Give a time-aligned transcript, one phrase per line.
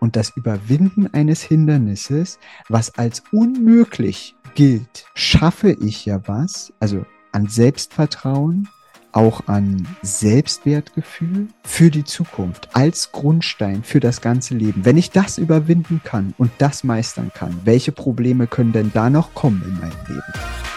[0.00, 7.46] Und das Überwinden eines Hindernisses, was als unmöglich gilt, schaffe ich ja was, also an
[7.46, 8.68] Selbstvertrauen,
[9.12, 14.84] auch an Selbstwertgefühl für die Zukunft als Grundstein für das ganze Leben.
[14.84, 19.34] Wenn ich das überwinden kann und das meistern kann, welche Probleme können denn da noch
[19.34, 20.69] kommen in meinem Leben?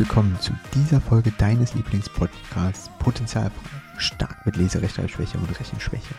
[0.00, 3.68] Willkommen zu dieser Folge deines Lieblingspodcasts Potenzialfrei.
[3.98, 6.14] Stark mit Leserechtschreibschwäche und Rechenschwäche.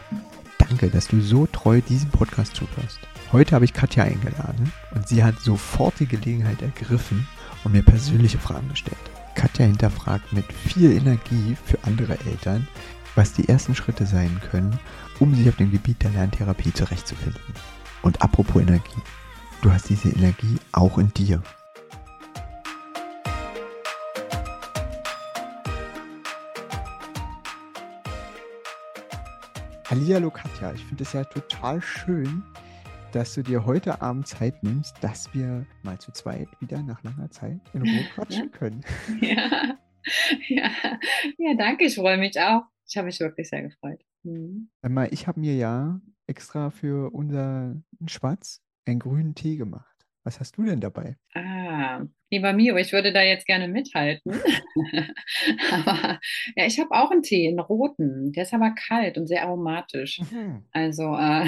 [0.60, 3.00] Danke, dass du so treu diesem Podcast zuhörst.
[3.32, 7.28] Heute habe ich Katja eingeladen und sie hat sofort die Gelegenheit ergriffen
[7.64, 9.02] und mir persönliche Fragen gestellt.
[9.34, 12.68] Katja hinterfragt mit viel Energie für andere Eltern,
[13.16, 14.80] was die ersten Schritte sein können,
[15.18, 17.56] um sich auf dem Gebiet der Lerntherapie zurechtzufinden.
[18.04, 19.02] Und apropos Energie,
[19.64, 21.42] du hast diese Energie auch in dir.
[29.92, 32.44] Hallihallo Katja, ich finde es ja total schön,
[33.12, 37.30] dass du dir heute Abend Zeit nimmst, dass wir mal zu zweit wieder nach langer
[37.30, 38.58] Zeit in Ruhe quatschen ja.
[38.58, 38.86] können.
[39.20, 39.78] Ja.
[40.48, 40.72] ja,
[41.38, 42.62] ja, danke, ich freue mich auch.
[42.88, 44.02] Ich habe mich wirklich sehr gefreut.
[44.24, 44.70] Mhm.
[45.12, 47.76] Ich habe mir ja extra für unser
[48.08, 49.91] Schwarz einen grünen Tee gemacht.
[50.24, 51.18] Was hast du denn dabei?
[51.34, 54.32] Ah, lieber Mio, ich würde da jetzt gerne mithalten.
[55.72, 56.20] aber
[56.56, 58.32] ja, ich habe auch einen Tee, einen roten.
[58.32, 60.20] Der ist aber kalt und sehr aromatisch.
[60.20, 60.66] Mhm.
[60.72, 61.48] Also äh,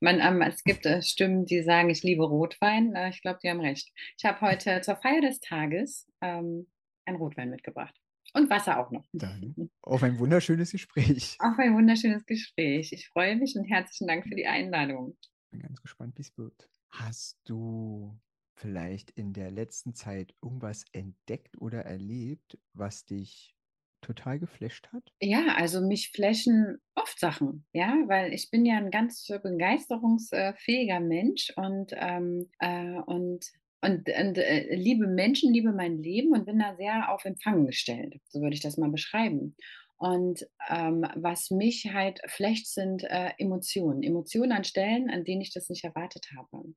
[0.00, 2.94] man, ähm, es gibt äh, Stimmen, die sagen, ich liebe Rotwein.
[2.94, 3.92] Äh, ich glaube, die haben recht.
[4.16, 6.66] Ich habe heute zur Feier des Tages ähm,
[7.04, 7.94] einen Rotwein mitgebracht.
[8.32, 9.04] Und Wasser auch noch.
[9.12, 11.36] Dann auf ein wunderschönes Gespräch.
[11.40, 12.92] Auf ein wunderschönes Gespräch.
[12.92, 15.16] Ich freue mich und herzlichen Dank für die Einladung.
[15.50, 16.68] Bin ganz gespannt, wie es wird.
[16.94, 18.20] Hast du
[18.54, 23.56] vielleicht in der letzten Zeit irgendwas entdeckt oder erlebt, was dich
[24.00, 25.12] total geflasht hat?
[25.20, 31.52] Ja, also mich flashen oft Sachen, ja, weil ich bin ja ein ganz begeisterungsfähiger Mensch
[31.56, 36.74] und, ähm, äh, und und, und äh, liebe Menschen, liebe mein Leben und bin da
[36.74, 38.14] sehr auf Empfang gestellt.
[38.28, 39.56] So würde ich das mal beschreiben.
[40.04, 44.02] Und ähm, was mich halt flecht, sind äh, Emotionen.
[44.02, 46.74] Emotionen an Stellen, an denen ich das nicht erwartet habe.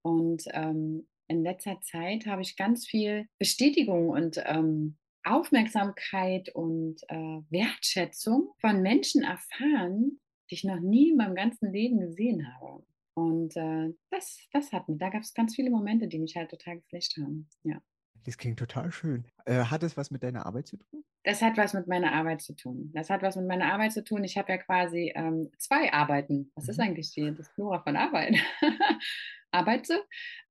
[0.00, 7.40] Und ähm, in letzter Zeit habe ich ganz viel Bestätigung und ähm, Aufmerksamkeit und äh,
[7.50, 10.18] Wertschätzung von Menschen erfahren,
[10.50, 12.86] die ich noch nie in meinem ganzen Leben gesehen habe.
[13.12, 16.50] Und äh, das, das hat mich, da gab es ganz viele Momente, die mich halt
[16.50, 17.50] total geflasht haben.
[17.64, 17.82] Ja.
[18.24, 19.24] Das klingt total schön.
[19.44, 21.04] Äh, hat es was mit deiner Arbeit zu tun?
[21.24, 22.90] Das hat was mit meiner Arbeit zu tun.
[22.94, 24.24] Das hat was mit meiner Arbeit zu tun.
[24.24, 26.50] Ich habe ja quasi ähm, zwei Arbeiten.
[26.54, 26.70] Was mhm.
[26.70, 28.36] ist eigentlich die, das Plural von Arbeit?
[29.52, 30.02] Arbeite.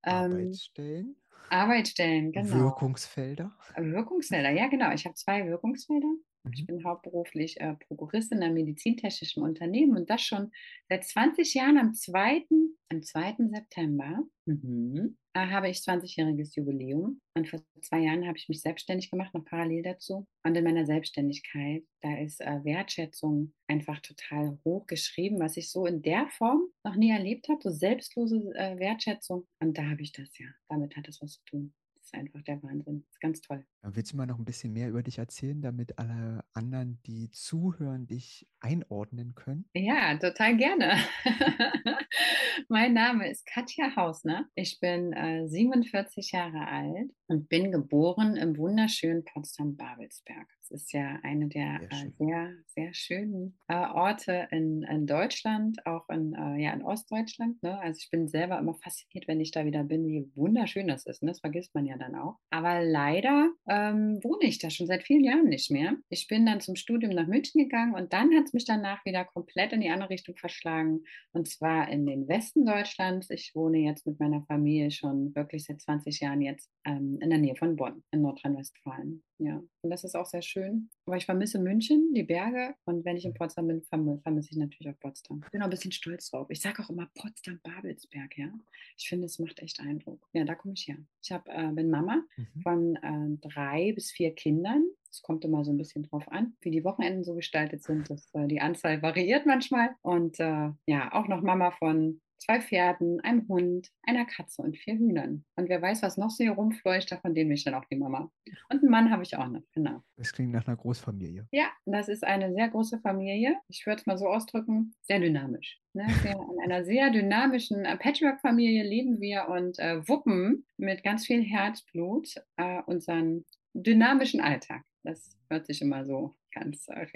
[0.04, 1.16] Ähm, Arbeitsstellen.
[1.50, 2.56] Arbeitsstellen, genau.
[2.56, 3.52] Wirkungsfelder.
[3.76, 4.92] Wirkungsfelder, ja, genau.
[4.94, 6.08] Ich habe zwei Wirkungsfelder.
[6.54, 6.66] Ich mhm.
[6.68, 10.52] bin hauptberuflich äh, Prokuristin in einem medizintechnischen Unternehmen und das schon
[10.90, 12.46] seit 20 Jahren am 2.
[12.90, 13.36] Am 2.
[13.52, 15.18] September mhm.
[15.40, 17.22] Habe ich 20-jähriges Jubiläum.
[17.36, 20.28] Und vor zwei Jahren habe ich mich selbstständig gemacht, noch parallel dazu.
[20.44, 25.86] Und in meiner Selbstständigkeit, da ist äh, Wertschätzung einfach total hoch geschrieben, was ich so
[25.86, 29.48] in der Form noch nie erlebt habe, so selbstlose äh, Wertschätzung.
[29.62, 30.48] Und da habe ich das ja.
[30.68, 31.74] Damit hat es was zu tun
[32.12, 33.02] ist einfach der Wahnsinn.
[33.02, 33.66] Das ist ganz toll.
[33.82, 38.08] Willst du mal noch ein bisschen mehr über dich erzählen, damit alle anderen, die zuhören,
[38.08, 39.66] dich einordnen können?
[39.74, 40.98] Ja, total gerne.
[42.70, 44.48] mein Name ist Katja Hausner.
[44.56, 51.48] Ich bin äh, 47 Jahre alt und bin geboren im wunderschönen Potsdam-Babelsberg ist ja eine
[51.48, 56.74] der sehr, äh, sehr, sehr, schönen äh, Orte in, in, Deutschland, auch in, äh, ja,
[56.74, 57.62] in Ostdeutschland.
[57.64, 57.80] Ne?
[57.80, 61.22] Also ich bin selber immer fasziniert, wenn ich da wieder bin, wie wunderschön das ist.
[61.24, 61.32] Ne?
[61.32, 62.38] Das vergisst man ja dann auch.
[62.50, 65.96] Aber leider ähm, wohne ich da schon seit vielen Jahren nicht mehr.
[66.10, 69.26] Ich bin dann zum Studium nach München gegangen und dann hat es mich danach wieder
[69.26, 71.04] komplett in die andere Richtung verschlagen.
[71.34, 73.30] Und zwar in den Westen Deutschlands.
[73.30, 77.40] Ich wohne jetzt mit meiner Familie schon wirklich seit 20 Jahren jetzt ähm, in der
[77.40, 79.24] Nähe von Bonn in Nordrhein-Westfalen.
[79.44, 80.92] Ja, und das ist auch sehr schön.
[81.08, 82.76] Aber ich vermisse München, die Berge.
[82.86, 85.42] Und wenn ich in Potsdam bin, vermisse ich natürlich auch Potsdam.
[85.44, 86.48] Ich bin auch ein bisschen stolz drauf.
[86.52, 88.54] Ich sage auch immer Potsdam-Babelsberg, ja.
[88.98, 90.30] Ich finde, es macht echt Eindruck.
[90.34, 90.98] Ja, da komme ich her.
[91.24, 92.62] Ich hab, äh, bin Mama mhm.
[92.62, 94.86] von äh, drei bis vier Kindern.
[95.10, 98.12] Es kommt immer so ein bisschen drauf an, wie die Wochenenden so gestaltet sind.
[98.12, 99.96] Das, äh, die Anzahl variiert manchmal.
[100.04, 104.96] Und äh, ja, auch noch Mama von zwei Pferden, einem Hund, einer Katze und vier
[104.96, 105.46] Hühnern.
[105.56, 107.96] Und wer weiß, was noch so hier rumfleucht, davon denen bin ich dann auch die
[107.96, 108.32] Mama.
[108.70, 110.04] Und einen Mann habe ich auch noch, genau.
[110.18, 111.48] Das klingt nach einer Großfamilie.
[111.52, 113.58] Ja, das ist eine sehr große Familie.
[113.68, 115.80] Ich würde es mal so ausdrücken, sehr dynamisch.
[115.94, 116.08] Ne?
[116.26, 122.36] In einer sehr dynamischen äh, Patchwork-Familie leben wir und äh, wuppen mit ganz viel Herzblut
[122.58, 124.84] äh, unseren dynamischen Alltag.
[125.04, 127.08] Das hört sich immer so ganz, äh,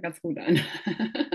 [0.00, 0.60] ganz gut an.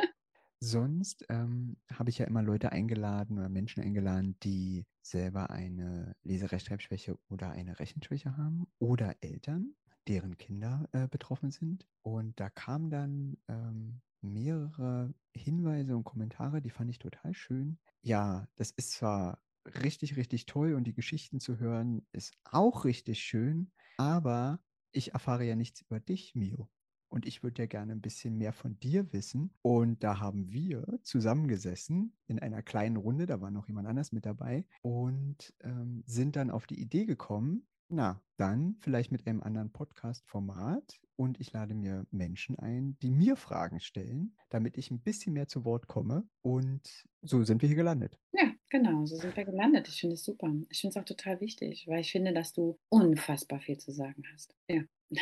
[0.62, 7.18] Sonst ähm, habe ich ja immer Leute eingeladen oder Menschen eingeladen, die selber eine Leserechtschreibschwäche
[7.30, 9.76] oder eine Rechenschwäche haben oder Eltern,
[10.08, 11.88] deren Kinder äh, betroffen sind.
[12.02, 17.80] Und da kamen dann ähm, mehrere Hinweise und Kommentare, die fand ich total schön.
[18.02, 23.20] Ja, das ist zwar richtig, richtig toll und die Geschichten zu hören ist auch richtig
[23.22, 24.62] schön, aber
[24.92, 26.70] ich erfahre ja nichts über dich, Mio.
[27.10, 29.52] Und ich würde ja gerne ein bisschen mehr von dir wissen.
[29.62, 34.26] Und da haben wir zusammengesessen in einer kleinen Runde, da war noch jemand anders mit
[34.26, 39.72] dabei und ähm, sind dann auf die Idee gekommen, na, dann vielleicht mit einem anderen
[39.72, 45.34] Podcast-Format und ich lade mir Menschen ein, die mir Fragen stellen, damit ich ein bisschen
[45.34, 46.28] mehr zu Wort komme.
[46.42, 48.18] Und so sind wir hier gelandet.
[48.32, 49.88] Ja, genau, so sind wir gelandet.
[49.88, 50.54] Ich finde es super.
[50.70, 54.24] Ich finde es auch total wichtig, weil ich finde, dass du unfassbar viel zu sagen
[54.32, 54.56] hast.
[54.70, 54.84] Ja.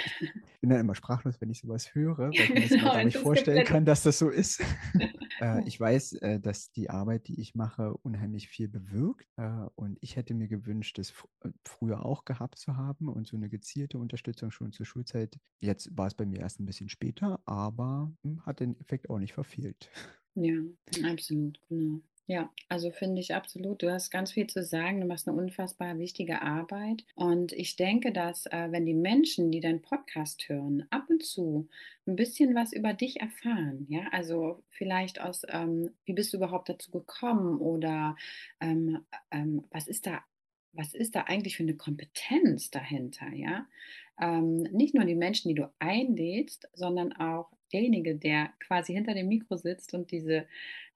[0.68, 3.16] Bin dann immer sprachlos, wenn ich sowas höre, weil ich mir das genau, gar nicht
[3.16, 4.62] vorstellen kann, dass das so ist.
[5.40, 9.26] äh, ich weiß, äh, dass die Arbeit, die ich mache, unheimlich viel bewirkt.
[9.38, 11.30] Äh, und ich hätte mir gewünscht, das fr
[11.64, 15.40] früher auch gehabt zu haben und so eine gezielte Unterstützung schon zur Schulzeit.
[15.62, 19.20] Jetzt war es bei mir erst ein bisschen später, aber hm, hat den Effekt auch
[19.20, 19.90] nicht verfehlt.
[20.36, 20.58] Ja,
[21.10, 22.02] absolut, genau.
[22.30, 23.82] Ja, also finde ich absolut.
[23.82, 25.00] Du hast ganz viel zu sagen.
[25.00, 27.06] Du machst eine unfassbar wichtige Arbeit.
[27.16, 31.70] Und ich denke, dass äh, wenn die Menschen, die deinen Podcast hören, ab und zu
[32.06, 36.68] ein bisschen was über dich erfahren, ja, also vielleicht aus, ähm, wie bist du überhaupt
[36.68, 38.18] dazu gekommen oder
[38.60, 40.22] ähm, ähm, was ist da,
[40.74, 43.66] was ist da eigentlich für eine Kompetenz dahinter, ja?
[44.20, 49.28] Ähm, nicht nur die Menschen, die du einlädst, sondern auch derjenige, der quasi hinter dem
[49.28, 50.46] Mikro sitzt und diese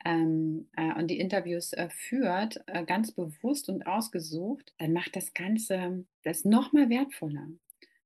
[0.05, 5.33] ähm, äh, und die Interviews äh, führt, äh, ganz bewusst und ausgesucht, dann macht das
[5.33, 7.47] Ganze das noch mal wertvoller.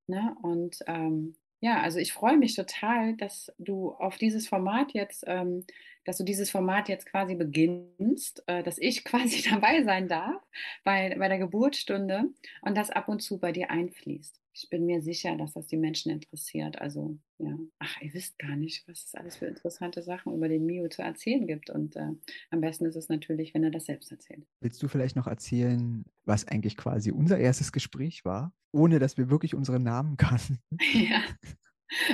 [0.07, 0.35] Ne?
[0.41, 5.65] Und ähm, ja, also ich freue mich total, dass du auf dieses Format jetzt, ähm,
[6.03, 10.43] dass du dieses Format jetzt quasi beginnst, äh, dass ich quasi dabei sein darf
[10.83, 12.25] bei, bei der Geburtsstunde
[12.61, 15.75] und das ab und zu bei dir einfließt ich bin mir sicher, dass das die
[15.75, 16.79] Menschen interessiert.
[16.79, 20.65] Also, ja, ach, ihr wisst gar nicht, was es alles für interessante Sachen über den
[20.65, 21.69] Mio zu erzählen gibt.
[21.69, 22.11] Und äh,
[22.51, 24.47] am besten ist es natürlich, wenn er das selbst erzählt.
[24.61, 29.29] Willst du vielleicht noch erzählen, was eigentlich quasi unser erstes Gespräch war, ohne dass wir
[29.29, 30.59] wirklich unsere Namen kannten?
[30.93, 31.21] Ja.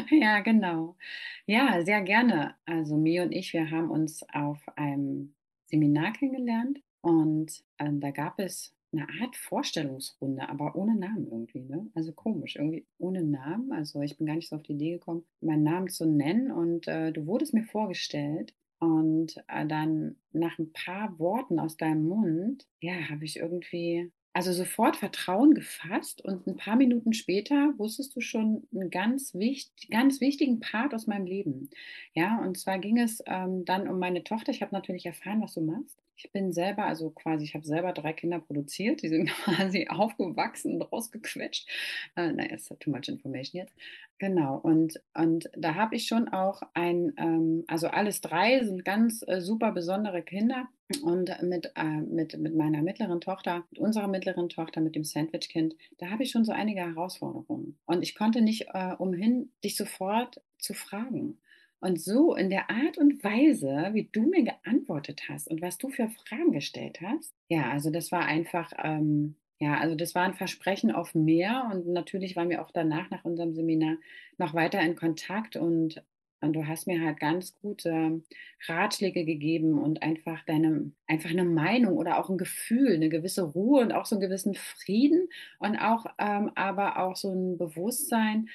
[0.09, 0.97] Ja, genau.
[1.45, 2.55] Ja, sehr gerne.
[2.65, 5.35] Also Mio und ich, wir haben uns auf einem
[5.67, 11.89] Seminar kennengelernt und äh, da gab es eine Art Vorstellungsrunde, aber ohne Namen irgendwie, ne?
[11.93, 13.71] Also komisch, irgendwie ohne Namen.
[13.71, 16.51] Also ich bin gar nicht so auf die Idee gekommen, meinen Namen zu nennen.
[16.51, 18.53] Und äh, du wurdest mir vorgestellt.
[18.79, 24.53] Und äh, dann nach ein paar Worten aus deinem Mund, ja, habe ich irgendwie also
[24.53, 30.21] sofort Vertrauen gefasst und ein paar Minuten später wusstest du schon einen ganz, wichtig, ganz
[30.21, 31.69] wichtigen Part aus meinem Leben.
[32.13, 34.51] Ja, und zwar ging es ähm, dann um meine Tochter.
[34.51, 36.01] Ich habe natürlich erfahren, was du machst.
[36.23, 40.75] Ich bin selber, also quasi, ich habe selber drei Kinder produziert, die sind quasi aufgewachsen
[40.75, 41.67] und rausgequetscht.
[42.15, 43.75] Äh, naja, ist too much information jetzt.
[44.19, 49.23] Genau, und, und da habe ich schon auch ein, ähm, also alles drei sind ganz
[49.25, 50.67] äh, super besondere Kinder.
[51.03, 55.73] Und mit, äh, mit, mit meiner mittleren Tochter, mit unserer mittleren Tochter, mit dem Sandwich-Kind,
[55.97, 57.79] da habe ich schon so einige Herausforderungen.
[57.85, 61.39] Und ich konnte nicht äh, umhin, dich sofort zu fragen.
[61.81, 65.89] Und so in der Art und Weise, wie du mir geantwortet hast und was du
[65.89, 70.35] für Fragen gestellt hast, ja, also das war einfach, ähm, ja, also das war ein
[70.35, 71.69] Versprechen auf mehr.
[71.73, 73.97] Und natürlich waren wir auch danach, nach unserem Seminar,
[74.37, 76.03] noch weiter in Kontakt und
[76.41, 78.21] und du hast mir halt ganz gute
[78.67, 83.81] Ratschläge gegeben und einfach deine, einfach eine Meinung oder auch ein Gefühl, eine gewisse Ruhe
[83.81, 88.49] und auch so einen gewissen Frieden und auch, ähm, aber auch so ein Bewusstsein,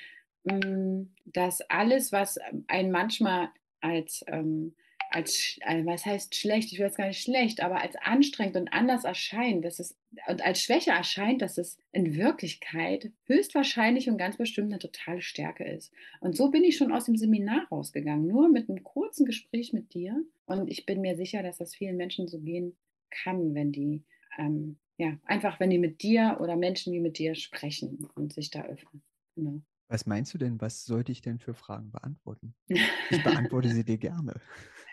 [1.25, 2.39] dass alles, was
[2.69, 3.49] einen manchmal
[3.81, 4.75] als, ähm,
[5.11, 8.73] als, äh, was heißt schlecht, ich will jetzt gar nicht schlecht, aber als anstrengend und
[8.73, 9.97] anders erscheint, dass es
[10.29, 15.65] und als Schwäche erscheint, dass es in Wirklichkeit höchstwahrscheinlich und ganz bestimmt eine totale Stärke
[15.65, 15.93] ist.
[16.21, 19.95] Und so bin ich schon aus dem Seminar rausgegangen, nur mit einem kurzen Gespräch mit
[19.95, 20.25] dir.
[20.47, 22.77] Und ich bin mir sicher, dass das vielen Menschen so gehen
[23.11, 24.03] kann, wenn die,
[24.39, 28.51] ähm, ja, einfach wenn die mit dir oder Menschen wie mit dir sprechen und sich
[28.51, 29.03] da öffnen.
[29.35, 29.61] Genau.
[29.89, 32.55] Was meinst du denn, was sollte ich denn für Fragen beantworten?
[32.67, 34.41] Ich beantworte sie dir gerne.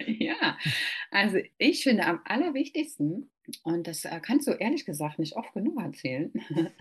[0.05, 0.57] Ja,
[1.11, 3.31] also ich finde am allerwichtigsten,
[3.63, 6.31] und das äh, kannst du ehrlich gesagt nicht oft genug erzählen,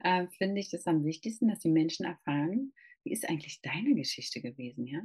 [0.00, 4.40] äh, finde ich das am wichtigsten, dass die Menschen erfahren, wie ist eigentlich deine Geschichte
[4.40, 5.00] gewesen, ja?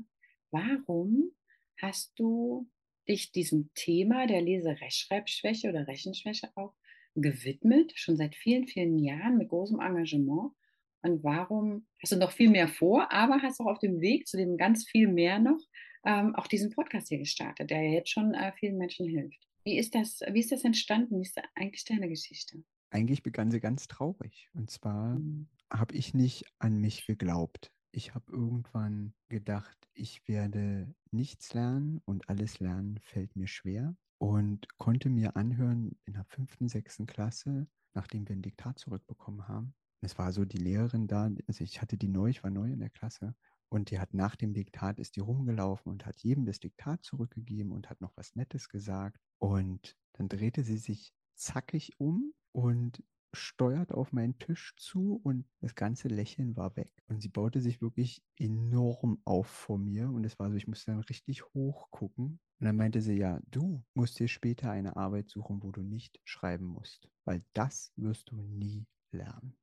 [0.51, 1.31] Warum
[1.77, 2.69] hast du
[3.07, 6.73] dich diesem Thema der Lese-Rechtschreibschwäche oder Rechenschwäche auch
[7.15, 10.53] gewidmet, schon seit vielen, vielen Jahren mit großem Engagement?
[11.01, 14.38] Und warum hast du noch viel mehr vor, aber hast auch auf dem Weg zu
[14.38, 15.60] dem ganz viel mehr noch
[16.06, 19.46] ähm, auch diesen Podcast hier gestartet, der ja jetzt schon äh, vielen Menschen hilft.
[19.63, 21.18] Wie ist das, wie ist das entstanden?
[21.18, 22.63] Wie ist eigentlich deine Geschichte?
[22.91, 24.50] Eigentlich begann sie ganz traurig.
[24.53, 25.48] Und zwar mhm.
[25.72, 27.72] habe ich nicht an mich geglaubt.
[27.91, 34.68] Ich habe irgendwann gedacht, ich werde nichts lernen und alles lernen fällt mir schwer und
[34.77, 39.74] konnte mir anhören in der fünften, sechsten Klasse, nachdem wir ein Diktat zurückbekommen haben.
[40.01, 42.79] Es war so die Lehrerin da, also ich hatte die neu, ich war neu in
[42.79, 43.36] der Klasse
[43.70, 47.72] und die hat nach dem Diktat, ist die rumgelaufen und hat jedem das Diktat zurückgegeben
[47.72, 49.20] und hat noch was Nettes gesagt.
[49.39, 53.03] Und dann drehte sie sich zackig um und
[53.34, 56.91] steuert auf meinen Tisch zu und das ganze Lächeln war weg.
[57.08, 60.91] Und sie baute sich wirklich enorm auf vor mir und es war so, ich musste
[60.91, 62.39] dann richtig hoch gucken.
[62.60, 66.20] Und dann meinte sie, ja, du musst dir später eine Arbeit suchen, wo du nicht
[66.25, 69.58] schreiben musst, weil das wirst du nie lernen.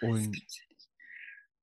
[0.00, 0.36] Und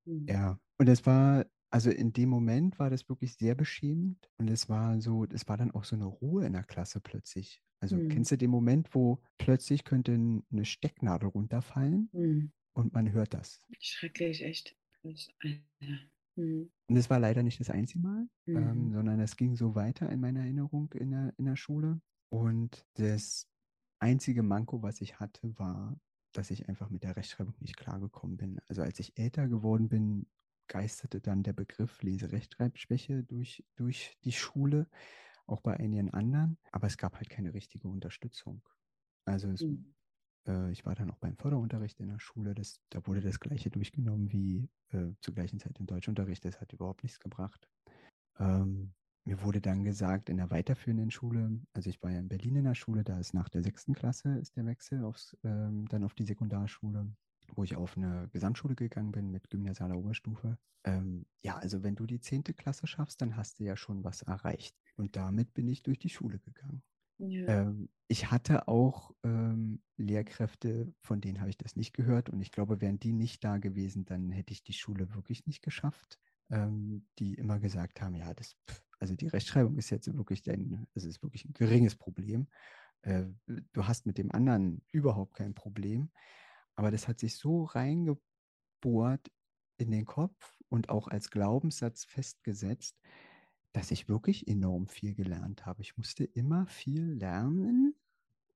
[0.06, 4.70] ja, und es war also in dem Moment war das wirklich sehr beschämend und es
[4.70, 7.62] war so, es war dann auch so eine Ruhe in der Klasse plötzlich.
[7.82, 8.08] Also mhm.
[8.08, 12.54] kennst du den Moment, wo plötzlich könnte eine Stecknadel runterfallen mhm.
[12.74, 13.60] und man hört das?
[13.82, 14.78] Schrecklich, echt.
[15.04, 15.28] Das,
[16.38, 16.72] mhm.
[16.88, 18.94] Und es war leider nicht das einzige Mal, ähm, mhm.
[18.94, 22.00] sondern es ging so weiter in meiner Erinnerung in der, in der Schule.
[22.30, 23.50] Und das
[24.00, 26.00] einzige Manko, was ich hatte, war,
[26.38, 28.60] dass ich einfach mit der Rechtschreibung nicht klargekommen bin.
[28.68, 30.28] Also als ich älter geworden bin,
[30.68, 34.88] geisterte dann der Begriff Leserechtschreibschwäche durch, durch die Schule,
[35.48, 38.68] auch bei einigen anderen, aber es gab halt keine richtige Unterstützung.
[39.26, 39.94] Also es, mhm.
[40.48, 43.70] äh, ich war dann auch beim Förderunterricht in der Schule, das, da wurde das gleiche
[43.70, 47.70] durchgenommen wie äh, zur gleichen Zeit im Deutschunterricht, das hat überhaupt nichts gebracht.
[48.40, 48.94] Ähm,
[49.26, 52.66] mir wurde dann gesagt, in der weiterführenden Schule, also ich war ja in Berlin in
[52.66, 56.14] der Schule, da ist nach der sechsten Klasse ist der Wechsel aufs, ähm, dann auf
[56.14, 57.08] die Sekundarschule
[57.54, 60.58] wo ich auf eine Gesamtschule gegangen bin mit gymnasialer Oberstufe.
[60.84, 64.22] Ähm, ja, also wenn du die zehnte Klasse schaffst, dann hast du ja schon was
[64.22, 64.76] erreicht.
[64.98, 66.84] Und damit bin ich durch die Schule gegangen.
[67.18, 67.48] Ja.
[67.48, 72.30] Ähm, ich hatte auch ähm, Lehrkräfte, von denen habe ich das nicht gehört.
[72.30, 75.64] Und ich glaube, wären die nicht da gewesen, dann hätte ich die Schule wirklich nicht
[75.64, 76.20] geschafft.
[76.50, 78.56] Ähm, die immer gesagt haben, ja, das,
[79.00, 82.48] also die Rechtschreibung ist jetzt wirklich dein, also ist wirklich ein geringes Problem.
[83.02, 86.12] Äh, du hast mit dem anderen überhaupt kein Problem.
[86.76, 89.32] Aber das hat sich so reingebohrt
[89.78, 92.98] in den Kopf und auch als Glaubenssatz festgesetzt,
[93.74, 95.82] dass ich wirklich enorm viel gelernt habe.
[95.82, 97.96] Ich musste immer viel lernen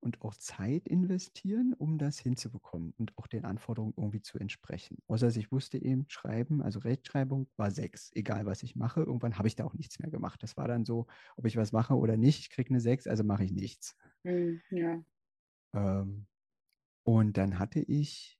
[0.00, 4.98] und auch Zeit investieren, um das hinzubekommen und auch den Anforderungen irgendwie zu entsprechen.
[5.06, 9.00] Außer dass ich wusste eben, Schreiben, also Rechtschreibung war sechs, egal was ich mache.
[9.00, 10.42] Irgendwann habe ich da auch nichts mehr gemacht.
[10.42, 13.24] Das war dann so, ob ich was mache oder nicht, ich kriege eine sechs, also
[13.24, 13.96] mache ich nichts.
[14.24, 15.04] Mhm, ja.
[15.74, 16.26] Ähm,
[17.04, 18.38] und dann hatte ich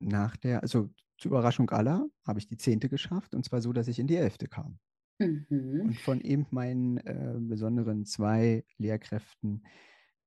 [0.00, 3.88] nach der, also zur Überraschung aller, habe ich die zehnte geschafft und zwar so, dass
[3.88, 4.78] ich in die elfte kam.
[5.18, 5.80] Mhm.
[5.86, 9.64] Und von eben meinen äh, besonderen zwei Lehrkräften,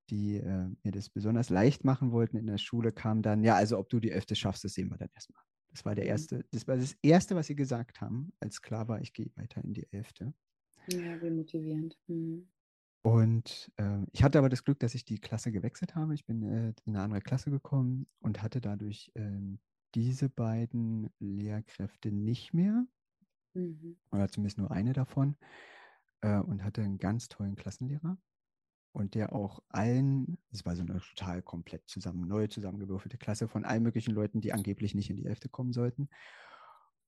[0.10, 3.78] die äh, mir das besonders leicht machen wollten in der Schule, kam dann, ja, also
[3.78, 5.42] ob du die elfte schaffst, das sehen wir dann erstmal.
[5.70, 6.10] Das war der mhm.
[6.10, 9.64] erste, das war das erste, was sie gesagt haben, als klar war, ich gehe weiter
[9.64, 10.34] in die elfte.
[10.92, 11.98] Ja, wie motivierend.
[12.08, 12.48] Mhm.
[13.06, 16.16] Und äh, ich hatte aber das Glück, dass ich die Klasse gewechselt habe.
[16.16, 19.58] Ich bin äh, in eine andere Klasse gekommen und hatte dadurch äh,
[19.94, 22.88] diese beiden Lehrkräfte nicht mehr.
[23.54, 23.98] Mhm.
[24.12, 25.36] Oder zumindest nur eine davon.
[26.22, 28.18] Äh, und hatte einen ganz tollen Klassenlehrer.
[28.96, 33.66] Und der auch allen, es war so eine total komplett zusammen, neu zusammengewürfelte Klasse von
[33.66, 36.08] allen möglichen Leuten, die angeblich nicht in die Elfte kommen sollten.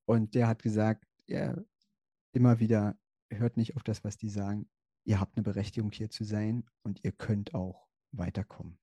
[0.06, 1.56] Und der hat gesagt, ja,
[2.34, 2.98] immer wieder,
[3.30, 4.68] hört nicht auf das, was die sagen,
[5.06, 8.78] ihr habt eine Berechtigung hier zu sein und ihr könnt auch weiterkommen.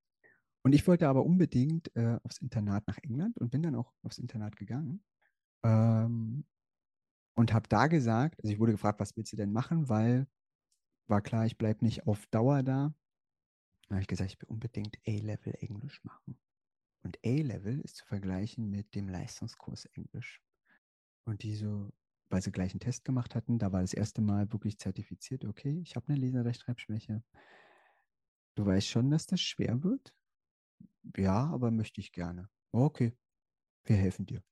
[0.63, 4.17] Und ich wollte aber unbedingt äh, aufs Internat nach England und bin dann auch aufs
[4.17, 5.05] Internat gegangen.
[5.63, 6.47] Ähm,
[7.37, 10.27] und habe da gesagt, also ich wurde gefragt, was willst du denn machen, weil
[11.07, 12.95] war klar, ich bleibe nicht auf Dauer da.
[13.89, 16.39] Da habe ich gesagt, ich will unbedingt A-Level Englisch machen.
[17.03, 20.41] Und A-Level ist zu vergleichen mit dem Leistungskurs Englisch.
[21.25, 21.93] Und die so,
[22.31, 23.59] weil sie gleich einen Test gemacht hatten.
[23.59, 27.23] Da war das erste Mal wirklich zertifiziert, okay, ich habe eine Leserechtschreibschwäche.
[28.55, 30.15] Du weißt schon, dass das schwer wird?
[31.17, 32.49] Ja, aber möchte ich gerne.
[32.73, 33.13] Okay,
[33.85, 34.43] wir helfen dir.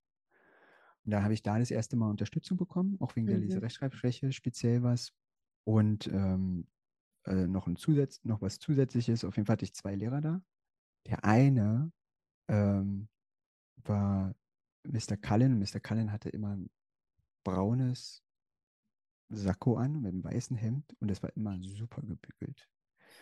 [1.04, 3.30] Und da habe ich da das erste Mal Unterstützung bekommen, auch wegen mhm.
[3.30, 5.12] der Leserechtschreibschwäche speziell was.
[5.64, 6.66] Und ähm,
[7.25, 9.25] äh, noch, ein Zusatz, noch was Zusätzliches.
[9.25, 10.42] Auf jeden Fall hatte ich zwei Lehrer da.
[11.07, 11.92] Der eine
[12.49, 13.09] ähm,
[13.85, 14.35] war
[14.85, 15.16] Mr.
[15.16, 15.59] Cullen.
[15.59, 15.81] Mr.
[15.81, 16.71] Cullen hatte immer ein
[17.45, 18.23] braunes
[19.28, 22.69] Sakko an mit einem weißen Hemd und das war immer super gebügelt.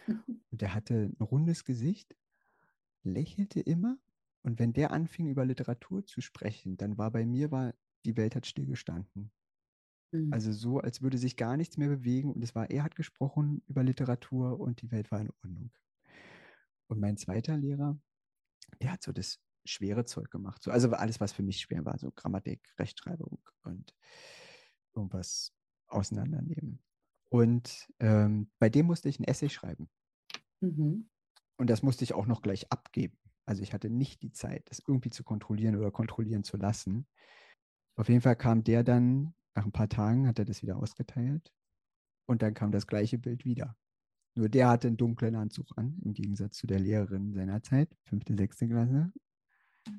[0.50, 2.16] Und der hatte ein rundes Gesicht,
[3.02, 3.98] lächelte immer
[4.42, 8.34] und wenn der anfing über Literatur zu sprechen, dann war bei mir war die Welt
[8.34, 9.30] hat stillgestanden.
[10.12, 10.32] Mhm.
[10.32, 13.62] Also so, als würde sich gar nichts mehr bewegen und es war, er hat gesprochen
[13.66, 15.70] über Literatur und die Welt war in Ordnung.
[16.88, 17.98] Und mein zweiter Lehrer,
[18.80, 20.62] der hat so das schwere Zeug gemacht.
[20.62, 23.94] So, also alles, was für mich schwer war, so Grammatik, Rechtschreibung und
[24.94, 25.52] irgendwas
[25.88, 26.82] auseinandernehmen.
[27.28, 29.88] Und ähm, bei dem musste ich ein Essay schreiben.
[30.60, 31.08] Mhm.
[31.58, 33.18] Und das musste ich auch noch gleich abgeben.
[33.46, 37.06] Also ich hatte nicht die Zeit, das irgendwie zu kontrollieren oder kontrollieren zu lassen.
[37.96, 41.52] Auf jeden Fall kam der dann, nach ein paar Tagen hat er das wieder ausgeteilt.
[42.26, 43.76] Und dann kam das gleiche Bild wieder.
[44.36, 48.36] Nur der hatte einen dunklen Anzug an, im Gegensatz zu der Lehrerin seiner Zeit, fünfte,
[48.36, 49.12] sechste Klasse.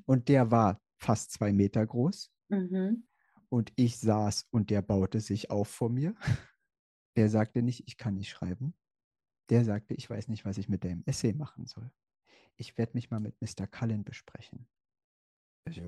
[0.06, 2.30] Und der war fast zwei Meter groß.
[2.48, 3.06] Mhm.
[3.48, 6.14] Und ich saß und der baute sich auf vor mir.
[7.16, 8.72] Der sagte nicht, ich kann nicht schreiben.
[9.50, 11.92] Der sagte, ich weiß nicht, was ich mit dem Essay machen soll.
[12.56, 13.66] Ich werde mich mal mit Mr.
[13.66, 14.66] Cullen besprechen.
[15.66, 15.82] Also,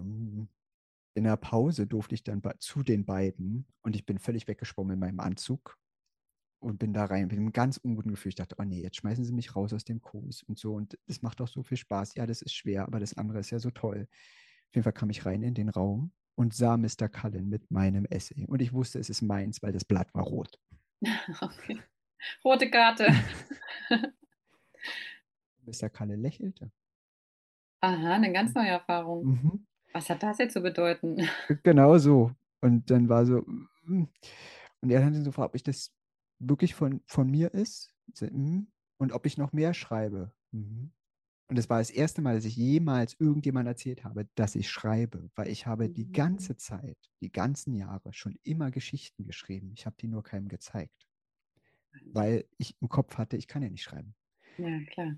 [1.14, 5.00] in der Pause durfte ich dann zu den beiden und ich bin völlig weggesprungen in
[5.00, 5.78] meinem Anzug
[6.58, 8.30] und bin da rein mit einem ganz unguten Gefühl.
[8.30, 10.74] Ich dachte, oh nee, jetzt schmeißen sie mich raus aus dem Kurs und so.
[10.74, 12.14] Und es macht doch so viel Spaß.
[12.16, 14.08] Ja, das ist schwer, aber das andere ist ja so toll.
[14.10, 17.08] Auf jeden Fall kam ich rein in den Raum und sah Mr.
[17.08, 18.46] Cullen mit meinem Essay.
[18.46, 20.58] Und ich wusste, es ist meins, weil das Blatt war rot.
[21.40, 21.80] Okay.
[22.42, 23.12] Rote Karte.
[25.66, 25.90] Mr.
[25.90, 26.72] Cullen lächelte.
[27.82, 29.26] Aha, eine ganz neue Erfahrung.
[29.26, 29.66] Mhm.
[29.94, 31.28] Was hat das jetzt zu bedeuten?
[31.62, 32.32] Genau so.
[32.60, 33.42] Und dann war so,
[33.84, 34.08] mm.
[34.80, 35.94] und er hat dann so gefragt, ob ich das
[36.38, 38.66] wirklich von, von mir ist mhm.
[38.98, 40.32] und ob ich noch mehr schreibe.
[40.50, 40.92] Mhm.
[41.48, 45.30] Und es war das erste Mal, dass ich jemals irgendjemand erzählt habe, dass ich schreibe,
[45.34, 46.58] weil ich habe die ganze mhm.
[46.58, 49.72] Zeit, die ganzen Jahre schon immer Geschichten geschrieben.
[49.74, 51.06] Ich habe die nur keinem gezeigt,
[52.12, 54.14] weil ich im Kopf hatte, ich kann ja nicht schreiben.
[54.58, 55.14] Ja, klar.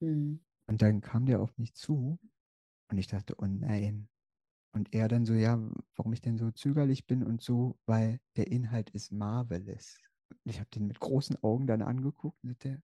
[0.00, 0.40] Mhm.
[0.66, 2.18] Und dann kam der auf mich zu
[2.92, 4.08] und ich dachte, oh nein,
[4.74, 5.58] und er dann so, ja,
[5.96, 9.98] warum ich denn so zögerlich bin und so, weil der Inhalt ist marvelous
[10.44, 12.82] ich habe den mit großen Augen dann angeguckt und sagte,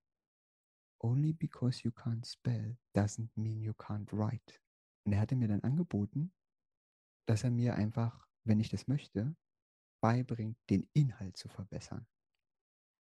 [1.01, 4.61] only because you can't spell doesn't mean you can't write.
[5.05, 6.33] Und er hatte mir dann angeboten,
[7.27, 9.37] dass er mir einfach, wenn ich das möchte,
[10.01, 12.07] beibringt, den Inhalt zu verbessern.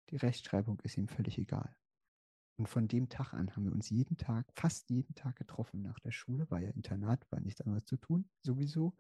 [0.09, 1.75] Die Rechtschreibung ist ihm völlig egal.
[2.60, 5.98] Und von dem Tag an haben wir uns jeden Tag, fast jeden Tag getroffen nach
[6.00, 8.98] der Schule, war ja Internat, war nichts anderes zu tun, sowieso.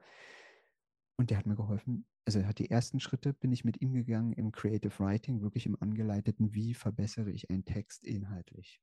[1.17, 4.31] Und der hat mir geholfen, also hat die ersten Schritte, bin ich mit ihm gegangen
[4.31, 8.79] im Creative Writing, wirklich im angeleiteten, wie verbessere ich einen Text inhaltlich.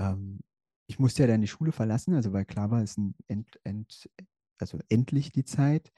[0.00, 0.40] Ähm,
[0.86, 4.08] ich musste ja dann die Schule verlassen, also weil klar war, es ist end, end,
[4.56, 5.92] also endlich die Zeit.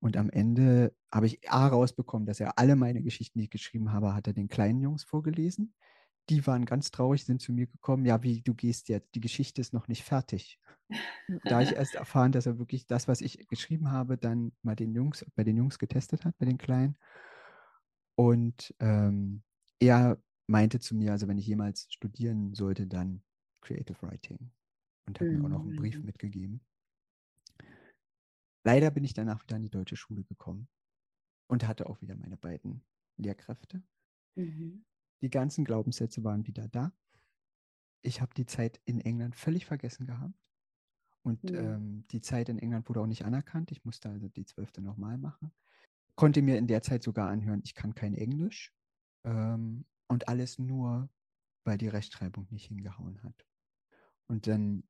[0.00, 3.90] Und am Ende habe ich A rausbekommen, dass er alle meine Geschichten, die ich geschrieben
[3.90, 5.72] habe, hat er den kleinen Jungs vorgelesen.
[6.30, 9.60] Die waren ganz traurig, sind zu mir gekommen, ja, wie du gehst jetzt, die Geschichte
[9.60, 10.58] ist noch nicht fertig.
[11.44, 14.92] da ich erst erfahren, dass er wirklich das, was ich geschrieben habe, dann mal den
[14.92, 16.96] Jungs, bei den Jungs getestet hat, bei den Kleinen.
[18.16, 19.42] Und ähm,
[19.80, 23.22] er meinte zu mir, also wenn ich jemals studieren sollte, dann
[23.60, 24.50] Creative Writing.
[25.06, 25.38] Und hat mhm.
[25.38, 26.06] mir auch noch einen Brief mhm.
[26.06, 26.60] mitgegeben.
[28.64, 30.68] Leider bin ich danach wieder an die deutsche Schule gekommen
[31.48, 32.82] und hatte auch wieder meine beiden
[33.16, 33.82] Lehrkräfte.
[34.36, 34.84] Mhm.
[35.22, 36.92] Die ganzen Glaubenssätze waren wieder da.
[38.02, 40.34] Ich habe die Zeit in England völlig vergessen gehabt.
[41.22, 41.56] Und mhm.
[41.56, 43.72] ähm, die Zeit in England wurde auch nicht anerkannt.
[43.72, 45.52] Ich musste also die zwölfte nochmal machen.
[46.16, 48.72] Konnte mir in der Zeit sogar anhören, ich kann kein Englisch.
[49.24, 51.08] Ähm, und alles nur,
[51.64, 53.46] weil die Rechtschreibung nicht hingehauen hat.
[54.26, 54.84] Und dann,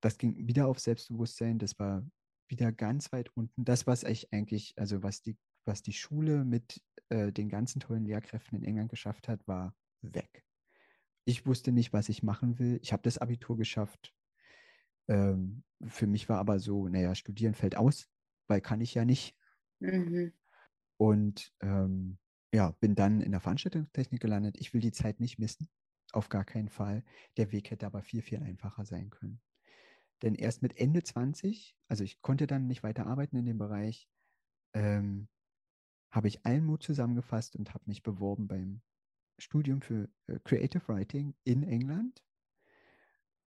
[0.00, 1.58] das ging wieder auf Selbstbewusstsein.
[1.58, 2.06] Das war
[2.48, 3.64] wieder ganz weit unten.
[3.64, 8.04] Das, was ich eigentlich, also was die, was die Schule mit äh, den ganzen tollen
[8.04, 10.44] Lehrkräften in England geschafft hat, war weg.
[11.24, 12.80] Ich wusste nicht, was ich machen will.
[12.82, 14.12] Ich habe das Abitur geschafft,
[15.08, 18.08] ähm, für mich war aber so, naja, studieren fällt aus,
[18.48, 19.36] weil kann ich ja nicht.
[19.80, 20.32] Mhm.
[20.96, 22.18] Und ähm,
[22.54, 24.56] ja, bin dann in der Veranstaltungstechnik gelandet.
[24.58, 25.68] Ich will die Zeit nicht missen,
[26.12, 27.04] auf gar keinen Fall.
[27.36, 29.40] Der Weg hätte aber viel, viel einfacher sein können.
[30.22, 34.08] Denn erst mit Ende 20, also ich konnte dann nicht weiter arbeiten in dem Bereich,
[34.74, 35.28] ähm,
[36.12, 38.82] habe ich allen Mut zusammengefasst und habe mich beworben beim
[39.38, 42.22] Studium für äh, Creative Writing in England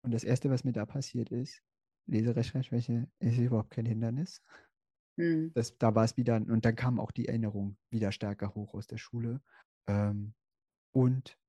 [0.06, 1.64] und das Erste, was mir da passiert ist,
[2.08, 4.44] Leserechtschreibschwäche ist überhaupt kein Hindernis.
[5.18, 5.52] Mhm.
[5.56, 8.86] Das, da war es wieder, und dann kam auch die Erinnerung wieder stärker hoch aus
[8.86, 9.42] der Schule.
[9.88, 10.36] Ähm,
[10.94, 11.40] und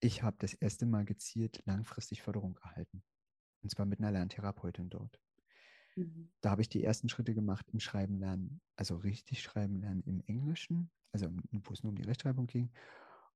[0.00, 3.04] ich habe das erste Mal gezielt langfristig Förderung erhalten.
[3.62, 5.20] Und zwar mit einer Lerntherapeutin dort.
[5.96, 6.30] Mhm.
[6.40, 10.20] Da habe ich die ersten Schritte gemacht im Schreiben lernen, also richtig Schreiben lernen im
[10.20, 12.70] Englischen, also wo es nur um die Rechtschreibung ging.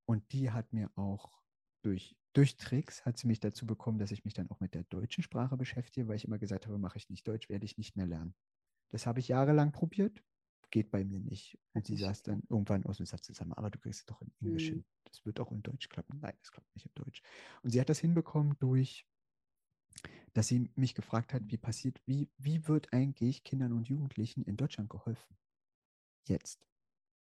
[0.05, 1.41] Und die hat mir auch
[1.83, 4.85] durch, durch Tricks hat sie mich dazu bekommen, dass ich mich dann auch mit der
[4.85, 7.97] deutschen Sprache beschäftige, weil ich immer gesagt habe, mache ich nicht Deutsch, werde ich nicht
[7.97, 8.35] mehr lernen.
[8.91, 10.23] Das habe ich jahrelang probiert,
[10.71, 11.59] geht bei mir nicht.
[11.73, 14.33] Und sie saß dann irgendwann aus dem Satz zusammen, aber du kriegst es doch in
[14.41, 14.75] Englisch mhm.
[14.75, 14.85] hin.
[15.05, 16.19] Das wird auch in Deutsch klappen.
[16.21, 17.23] Nein, das klappt nicht in Deutsch.
[17.63, 19.07] Und sie hat das hinbekommen durch,
[20.33, 24.57] dass sie mich gefragt hat, wie passiert, wie, wie wird eigentlich Kindern und Jugendlichen in
[24.57, 25.37] Deutschland geholfen?
[26.27, 26.67] Jetzt.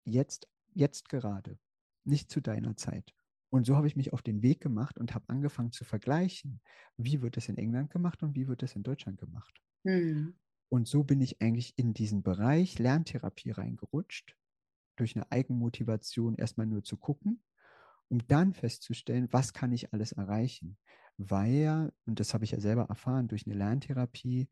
[0.03, 1.57] Jetzt, jetzt gerade.
[2.03, 3.13] Nicht zu deiner Zeit.
[3.49, 6.61] Und so habe ich mich auf den Weg gemacht und habe angefangen zu vergleichen,
[6.97, 9.61] wie wird es in England gemacht und wie wird es in Deutschland gemacht.
[9.83, 10.35] Mhm.
[10.69, 14.35] Und so bin ich eigentlich in diesen Bereich Lerntherapie reingerutscht,
[14.97, 17.41] durch eine Eigenmotivation erstmal nur zu gucken,
[18.09, 20.77] um dann festzustellen, was kann ich alles erreichen.
[21.17, 24.49] Weil, und das habe ich ja selber erfahren, durch eine Lerntherapie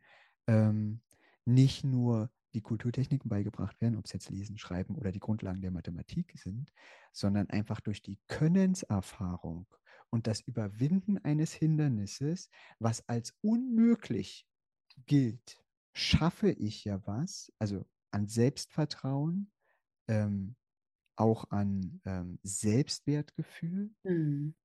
[0.47, 1.01] ähm,
[1.45, 5.71] nicht nur die Kulturtechniken beigebracht werden, ob es jetzt Lesen, Schreiben oder die Grundlagen der
[5.71, 6.71] Mathematik sind,
[7.11, 9.67] sondern einfach durch die Könnenserfahrung
[10.09, 14.47] und das Überwinden eines Hindernisses, was als unmöglich
[15.05, 15.61] gilt,
[15.93, 19.51] schaffe ich ja was, also an Selbstvertrauen,
[20.07, 20.55] ähm,
[21.17, 24.55] auch an ähm, Selbstwertgefühl, mhm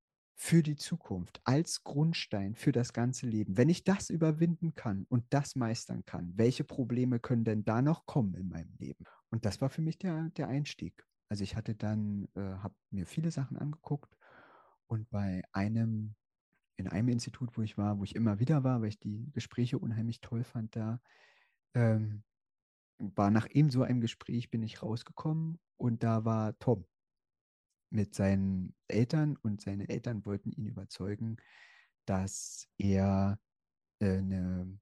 [0.43, 3.59] für die Zukunft, als Grundstein für das ganze Leben.
[3.59, 8.07] Wenn ich das überwinden kann und das meistern kann, welche Probleme können denn da noch
[8.07, 9.05] kommen in meinem Leben?
[9.29, 11.07] Und das war für mich der, der Einstieg.
[11.29, 14.17] Also ich hatte dann, äh, habe mir viele Sachen angeguckt
[14.87, 16.15] und bei einem,
[16.79, 19.79] in einem Institut, wo ich war, wo ich immer wieder war, weil ich die Gespräche
[19.79, 21.03] unheimlich toll fand da,
[21.75, 22.23] ähm,
[23.01, 26.87] war nach eben so einem Gespräch bin ich rausgekommen und da war Tom
[27.91, 31.37] mit seinen Eltern und seine Eltern wollten ihn überzeugen,
[32.07, 33.41] dass er
[34.01, 34.79] äh, eine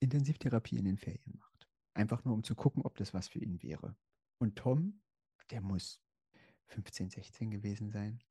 [0.00, 1.68] Intensivtherapie in den Ferien macht.
[1.94, 3.96] Einfach nur, um zu gucken, ob das was für ihn wäre.
[4.38, 5.00] Und Tom,
[5.50, 6.00] der muss
[6.68, 8.22] 15, 16 gewesen sein.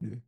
[0.00, 0.20] Nö,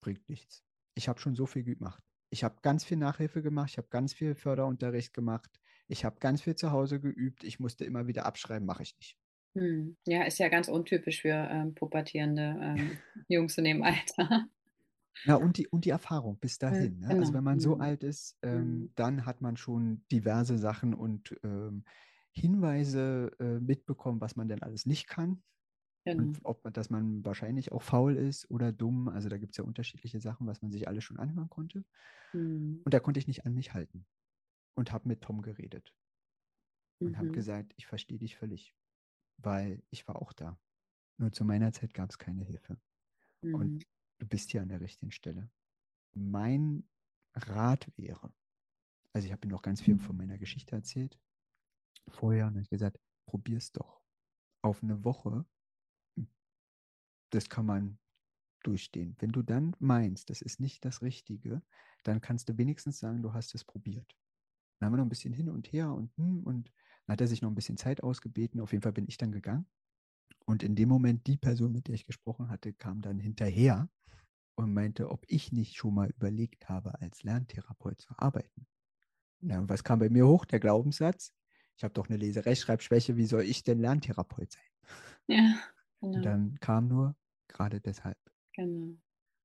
[0.00, 0.64] bringt nichts.
[0.94, 2.02] Ich habe schon so viel gemacht.
[2.30, 6.42] Ich habe ganz viel Nachhilfe gemacht, ich habe ganz viel Förderunterricht gemacht, ich habe ganz
[6.42, 9.16] viel zu Hause geübt, ich musste immer wieder abschreiben, mache ich nicht.
[9.54, 9.96] Hm.
[10.06, 14.46] Ja, ist ja ganz untypisch für ähm, pubertierende ähm, Jungs in dem Alter.
[15.24, 17.00] Ja, und die, und die Erfahrung bis dahin.
[17.00, 17.08] Ne?
[17.08, 17.20] Genau.
[17.20, 17.80] Also wenn man so mhm.
[17.80, 18.92] alt ist, ähm, mhm.
[18.94, 21.84] dann hat man schon diverse Sachen und ähm,
[22.30, 25.42] Hinweise äh, mitbekommen, was man denn alles nicht kann.
[26.12, 26.22] Genau.
[26.22, 29.08] Und ob man, dass man wahrscheinlich auch faul ist oder dumm.
[29.08, 31.84] Also da gibt es ja unterschiedliche Sachen, was man sich alles schon anhören konnte.
[32.32, 32.82] Mhm.
[32.84, 34.06] Und da konnte ich nicht an mich halten.
[34.74, 35.94] Und habe mit Tom geredet.
[37.00, 37.18] Und mhm.
[37.18, 38.74] habe gesagt, ich verstehe dich völlig
[39.38, 40.58] weil ich war auch da.
[41.16, 42.78] Nur zu meiner Zeit gab es keine Hilfe.
[43.42, 43.54] Mhm.
[43.54, 43.86] Und
[44.18, 45.50] du bist hier an der richtigen Stelle.
[46.14, 46.88] Mein
[47.34, 48.32] Rat wäre,
[49.12, 51.18] also ich habe ihm noch ganz viel von meiner Geschichte erzählt.
[52.08, 54.02] Vorher habe ich gesagt, probier's doch.
[54.62, 55.46] Auf eine Woche,
[57.30, 57.98] das kann man
[58.62, 59.16] durchstehen.
[59.18, 61.62] Wenn du dann meinst, das ist nicht das Richtige,
[62.04, 64.16] dann kannst du wenigstens sagen, du hast es probiert.
[64.78, 66.72] Dann haben wir noch ein bisschen hin und her und hm, und
[67.06, 68.60] dann hat er sich noch ein bisschen Zeit ausgebeten.
[68.60, 69.66] Auf jeden Fall bin ich dann gegangen.
[70.44, 73.90] Und in dem Moment, die Person, mit der ich gesprochen hatte, kam dann hinterher
[74.54, 78.66] und meinte, ob ich nicht schon mal überlegt habe, als Lerntherapeut zu arbeiten.
[79.42, 80.44] Und was kam bei mir hoch?
[80.44, 81.32] Der Glaubenssatz.
[81.76, 84.62] Ich habe doch eine Leserechtschreibschwäche, wie soll ich denn Lerntherapeut sein?
[85.26, 85.60] Ja,
[86.00, 86.16] genau.
[86.16, 87.16] Und dann kam nur
[87.48, 88.18] gerade deshalb.
[88.54, 88.96] Genau.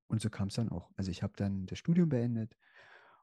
[0.08, 0.92] Und so kam es dann auch.
[0.96, 2.56] Also ich habe dann das Studium beendet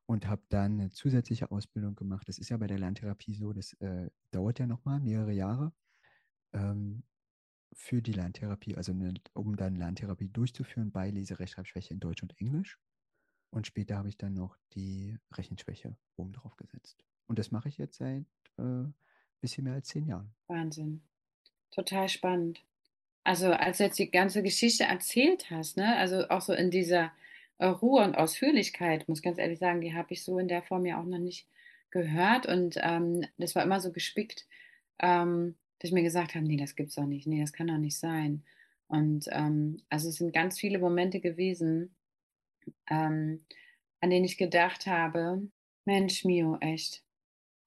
[0.07, 2.29] und habe dann eine zusätzliche Ausbildung gemacht.
[2.29, 5.73] Das ist ja bei der Lerntherapie so, das äh, dauert ja nochmal mehrere Jahre
[6.53, 7.05] ähm,
[7.73, 12.79] für die Lerntherapie, also eine, um dann Lerntherapie durchzuführen bei Leserechtschreibschwäche in Deutsch und Englisch.
[13.51, 17.05] Und später habe ich dann noch die Rechenschwäche oben drauf gesetzt.
[17.27, 18.27] Und das mache ich jetzt seit
[18.59, 18.85] äh,
[19.41, 20.35] bisschen mehr als zehn Jahren.
[20.49, 21.03] Wahnsinn.
[21.71, 22.65] Total spannend.
[23.31, 27.13] Also als du jetzt die ganze Geschichte erzählt hast, ne, also auch so in dieser
[27.59, 30.85] äh, Ruhe und Ausführlichkeit, muss ganz ehrlich sagen, die habe ich so in der Form
[30.85, 31.47] ja auch noch nicht
[31.93, 32.47] gehört.
[32.47, 34.49] Und ähm, das war immer so gespickt,
[34.99, 37.79] ähm, dass ich mir gesagt habe, nee, das gibt's doch nicht, nee, das kann doch
[37.79, 38.43] nicht sein.
[38.89, 41.95] Und ähm, also es sind ganz viele Momente gewesen,
[42.91, 43.45] ähm,
[44.01, 45.41] an denen ich gedacht habe,
[45.85, 47.05] Mensch, Mio, echt,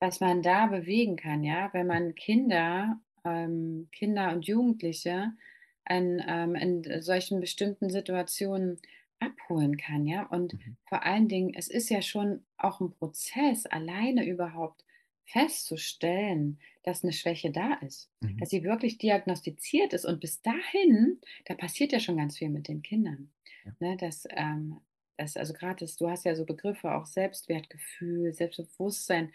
[0.01, 5.31] was man da bewegen kann, ja, wenn man Kinder, ähm, Kinder und Jugendliche
[5.85, 8.79] an, ähm, in solchen bestimmten Situationen
[9.19, 10.25] abholen kann, ja.
[10.27, 10.77] Und mhm.
[10.87, 14.83] vor allen Dingen, es ist ja schon auch ein Prozess, alleine überhaupt
[15.25, 18.37] festzustellen, dass eine Schwäche da ist, mhm.
[18.37, 20.05] dass sie wirklich diagnostiziert ist.
[20.05, 23.31] Und bis dahin, da passiert ja schon ganz viel mit den Kindern.
[23.65, 23.71] Ja.
[23.79, 24.81] Ne, dass, ähm,
[25.17, 29.31] das, also gerade du hast ja so Begriffe auch Selbstwertgefühl, Selbstbewusstsein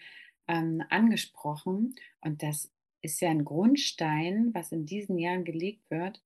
[0.46, 1.94] ähm, angesprochen.
[2.20, 6.20] Und das ist ja ein Grundstein, was in diesen Jahren gelegt wird,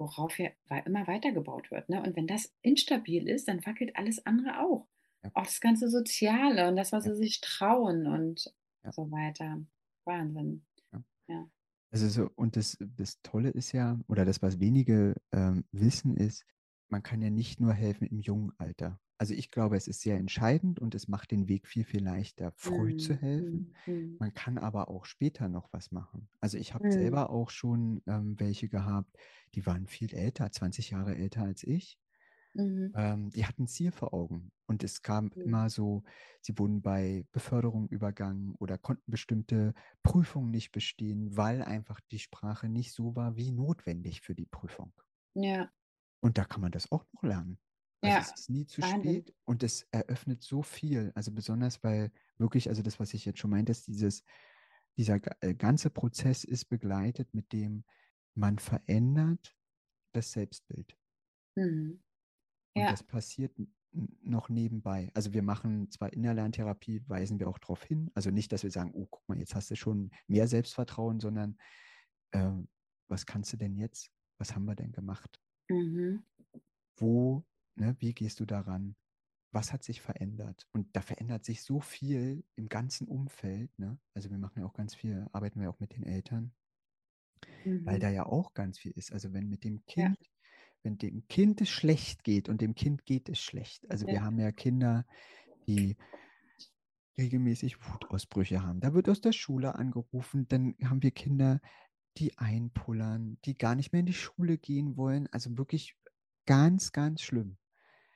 [0.00, 0.50] worauf ja
[0.86, 1.88] immer weitergebaut wird.
[1.88, 2.02] Ne?
[2.02, 4.88] Und wenn das instabil ist, dann wackelt alles andere auch.
[5.22, 5.30] Ja.
[5.34, 7.14] Auch das ganze Soziale und das, was ja.
[7.14, 8.92] sie sich trauen und ja.
[8.92, 9.62] so weiter.
[10.04, 10.64] Wahnsinn.
[11.28, 11.48] Ja.
[11.92, 16.44] Also so, und das, das Tolle ist ja, oder das, was wenige ähm, wissen, ist,
[16.88, 18.98] man kann ja nicht nur helfen im jungen Alter.
[19.20, 22.52] Also ich glaube, es ist sehr entscheidend und es macht den Weg viel, viel leichter,
[22.56, 22.98] früh mhm.
[22.98, 23.74] zu helfen.
[23.84, 24.16] Mhm.
[24.18, 26.30] Man kann aber auch später noch was machen.
[26.40, 26.92] Also ich habe mhm.
[26.92, 29.14] selber auch schon ähm, welche gehabt,
[29.54, 31.98] die waren viel älter, 20 Jahre älter als ich.
[32.54, 32.92] Mhm.
[32.96, 34.52] Ähm, die hatten Ziel vor Augen.
[34.64, 35.42] Und es kam mhm.
[35.42, 36.02] immer so,
[36.40, 42.70] sie wurden bei Beförderung übergangen oder konnten bestimmte Prüfungen nicht bestehen, weil einfach die Sprache
[42.70, 44.94] nicht so war wie notwendig für die Prüfung.
[45.34, 45.70] Ja.
[46.20, 47.58] Und da kann man das auch noch lernen.
[48.02, 48.20] Also ja.
[48.20, 49.00] es ist nie zu Wahnsinn.
[49.00, 51.12] spät und es eröffnet so viel.
[51.14, 54.24] Also besonders weil wirklich, also das, was ich jetzt schon meinte, ist dieses,
[54.96, 57.84] dieser äh, ganze Prozess ist begleitet mit dem,
[58.34, 59.54] man verändert
[60.12, 60.96] das Selbstbild.
[61.56, 62.02] Mhm.
[62.74, 62.90] Und ja.
[62.90, 63.52] das passiert
[63.92, 65.10] noch nebenbei.
[65.14, 68.10] Also wir machen zwar in der Lerntherapie, weisen wir auch darauf hin.
[68.14, 71.58] Also nicht, dass wir sagen, oh, guck mal, jetzt hast du schon mehr Selbstvertrauen, sondern
[72.30, 72.52] äh,
[73.08, 74.10] was kannst du denn jetzt?
[74.38, 75.40] Was haben wir denn gemacht?
[75.68, 76.24] Mhm.
[76.96, 77.44] Wo,
[77.80, 78.96] ne, wie gehst du daran?
[79.52, 80.68] Was hat sich verändert?
[80.72, 83.76] Und da verändert sich so viel im ganzen Umfeld.
[83.78, 83.98] Ne?
[84.14, 86.52] Also wir machen ja auch ganz viel, arbeiten wir auch mit den Eltern,
[87.64, 87.84] mhm.
[87.84, 89.12] weil da ja auch ganz viel ist.
[89.12, 90.30] Also wenn mit dem Kind ja
[90.82, 93.90] wenn dem Kind es schlecht geht und dem Kind geht es schlecht.
[93.90, 94.14] Also ja.
[94.14, 95.06] wir haben ja Kinder,
[95.66, 95.96] die
[97.18, 98.80] regelmäßig Wutausbrüche haben.
[98.80, 101.60] Da wird aus der Schule angerufen, dann haben wir Kinder,
[102.16, 105.28] die einpullern, die gar nicht mehr in die Schule gehen wollen.
[105.28, 105.96] Also wirklich
[106.46, 107.56] ganz, ganz schlimm.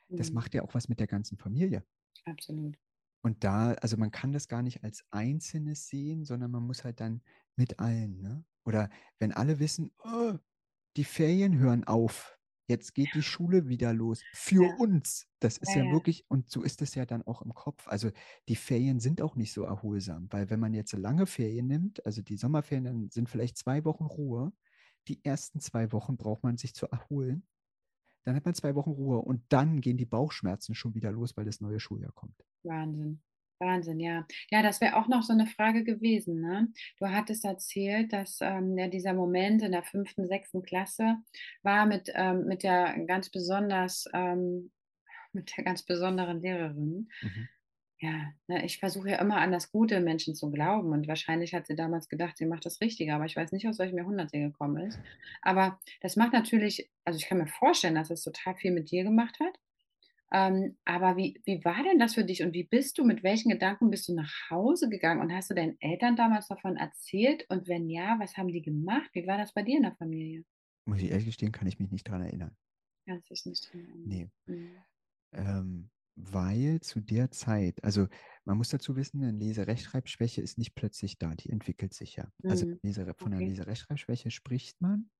[0.09, 0.35] Das mhm.
[0.35, 1.85] macht ja auch was mit der ganzen Familie.
[2.25, 2.79] Absolut.
[3.23, 7.01] Und da, also man kann das gar nicht als Einzelnes sehen, sondern man muss halt
[7.01, 7.23] dann
[7.57, 8.45] mit allen, ne?
[8.65, 10.35] Oder wenn alle wissen, oh,
[10.97, 14.75] die Ferien hören auf, Jetzt geht die Schule wieder los für ja.
[14.77, 15.27] uns.
[15.39, 17.87] Das ist ja, ja, wirklich, und so ist es ja dann auch im Kopf.
[17.89, 18.11] Also
[18.49, 22.23] die Ferien sind auch nicht so erholsam, weil wenn man jetzt lange Ferien nimmt, also
[22.23, 24.53] die Sommerferien, dann sind vielleicht zwei Wochen Ruhe.
[25.09, 27.47] Die ersten zwei Wochen braucht man sich zu erholen.
[28.25, 31.45] Dann hat man zwei Wochen Ruhe und dann gehen die Bauchschmerzen schon wieder los, weil
[31.45, 32.37] das neue Schuljahr kommt.
[32.63, 33.21] Wahnsinn.
[33.61, 34.27] Wahnsinn, ja.
[34.51, 36.41] Ja, das wäre auch noch so eine Frage gewesen.
[36.41, 36.69] Ne?
[36.99, 41.19] Du hattest erzählt, dass ähm, ja, dieser Moment in der fünften, sechsten Klasse
[41.63, 44.73] war mit, ähm, mit der ganz besonders, ähm,
[45.33, 47.09] mit der ganz besonderen Lehrerin.
[47.23, 47.49] Mhm.
[48.05, 51.67] Ja, ne, ich versuche ja immer an das Gute Menschen zu glauben und wahrscheinlich hat
[51.67, 54.41] sie damals gedacht, sie macht das Richtige, aber ich weiß nicht, aus welchem Jahrhundert sie
[54.41, 54.99] gekommen ist.
[55.43, 59.05] Aber das macht natürlich, also ich kann mir vorstellen, dass es total viel mit dir
[59.05, 59.59] gemacht hat
[60.35, 63.51] ähm, aber wie, wie war denn das für dich und wie bist du, mit welchen
[63.51, 67.47] Gedanken bist du nach Hause gegangen und hast du deinen Eltern damals davon erzählt?
[67.51, 69.09] Und wenn ja, was haben die gemacht?
[69.13, 70.45] Wie war das bei dir in der Familie?
[70.87, 72.57] Muss ich ehrlich gestehen, kann ich mich nicht daran erinnern.
[73.07, 74.09] Kannst dich nicht daran erinnern?
[74.09, 74.29] Nee.
[74.47, 74.77] Mhm.
[75.33, 78.07] Ähm, weil zu der Zeit, also
[78.45, 82.31] man muss dazu wissen, eine Leserechtschreibschwäche ist nicht plötzlich da, die entwickelt sich ja.
[82.45, 82.79] Also mhm.
[82.85, 83.37] Also von okay.
[83.37, 85.11] einer Leserechtschreibschwäche spricht man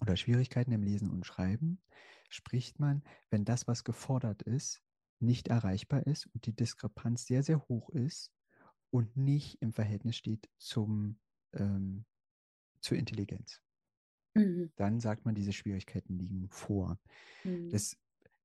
[0.00, 1.82] oder Schwierigkeiten im Lesen und Schreiben
[2.28, 4.82] spricht man, wenn das, was gefordert ist,
[5.20, 8.32] nicht erreichbar ist und die Diskrepanz sehr, sehr hoch ist
[8.90, 11.18] und nicht im Verhältnis steht zum,
[11.52, 12.04] ähm,
[12.80, 13.62] zur Intelligenz.
[14.34, 14.72] Mhm.
[14.76, 16.98] Dann sagt man, diese Schwierigkeiten liegen vor.
[17.44, 17.70] Mhm.
[17.70, 17.96] Das,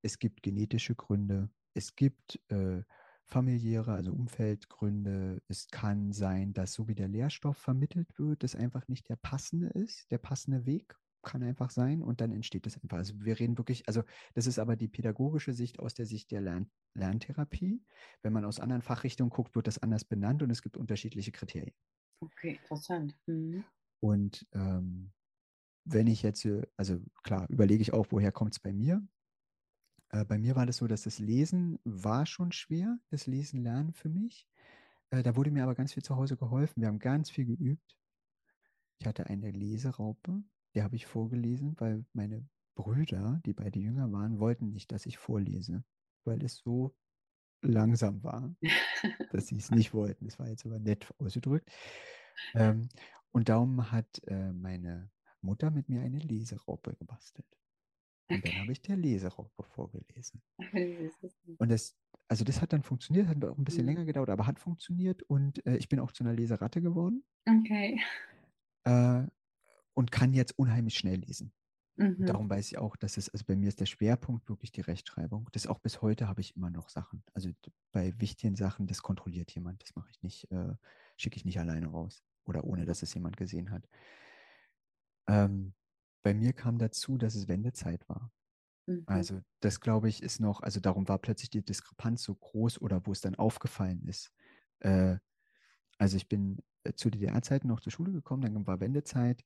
[0.02, 2.82] es gibt genetische Gründe, es gibt äh,
[3.24, 5.42] familiäre, also Umfeldgründe.
[5.48, 9.68] Es kann sein, dass so wie der Lehrstoff vermittelt wird, das einfach nicht der passende
[9.68, 12.98] ist, der passende Weg kann einfach sein und dann entsteht das einfach.
[12.98, 16.42] Also wir reden wirklich, also das ist aber die pädagogische Sicht aus der Sicht der
[16.42, 17.84] Lern Lerntherapie.
[18.24, 21.76] Wenn man aus anderen Fachrichtungen guckt, wird das anders benannt und es gibt unterschiedliche Kriterien.
[22.22, 23.16] Okay, interessant.
[23.26, 23.66] Mhm.
[24.00, 25.12] Und ähm,
[25.84, 29.06] wenn ich jetzt, äh, also klar, überlege ich auch, woher kommt es bei mir?
[30.10, 33.94] Äh, bei mir war das so, dass das Lesen war schon schwer, das Lesen lernen
[33.94, 34.48] für mich.
[35.10, 36.82] Äh, da wurde mir aber ganz viel zu Hause geholfen.
[36.82, 37.98] Wir haben ganz viel geübt.
[39.00, 40.44] Ich hatte eine Leseraupe,
[40.74, 45.18] der habe ich vorgelesen, weil meine Brüder, die beide jünger waren, wollten nicht, dass ich
[45.18, 45.84] vorlese,
[46.24, 46.96] weil es so
[47.62, 48.56] langsam war,
[49.32, 50.26] dass sie es nicht wollten.
[50.26, 51.72] Das war jetzt aber nett ausgedrückt.
[52.54, 52.90] Ähm,
[53.32, 55.10] und darum hat äh, meine
[55.42, 57.48] Mutter mit mir eine Leseraupe gebastelt.
[58.30, 58.50] Und okay.
[58.52, 60.42] dann habe ich der Leseraupe vorgelesen.
[61.58, 61.96] Und das,
[62.28, 63.90] also das hat dann funktioniert, hat auch ein bisschen mhm.
[63.90, 67.24] länger gedauert, aber hat funktioniert und äh, ich bin auch zu einer Leseratte geworden.
[67.48, 68.02] Okay.
[68.84, 69.24] Äh,
[69.94, 71.54] und kann jetzt unheimlich schnell lesen.
[71.98, 74.82] Und darum weiß ich auch, dass es, also bei mir ist der Schwerpunkt wirklich die
[74.82, 75.50] Rechtschreibung.
[75.52, 77.24] Das auch bis heute habe ich immer noch Sachen.
[77.34, 77.50] Also
[77.92, 79.82] bei wichtigen Sachen, das kontrolliert jemand.
[79.82, 80.76] Das mache ich nicht, äh,
[81.18, 83.90] schicke ich nicht alleine raus oder ohne, dass es jemand gesehen hat.
[85.28, 85.74] Ähm,
[86.24, 88.32] bei mir kam dazu, dass es Wendezeit war.
[88.88, 89.04] Mhm.
[89.06, 93.06] Also das glaube ich ist noch, also darum war plötzlich die Diskrepanz so groß oder
[93.06, 94.32] wo es dann aufgefallen ist.
[94.80, 95.18] Äh,
[95.98, 99.44] also ich bin äh, zu DDR-Zeiten noch zur Schule gekommen, dann war Wendezeit.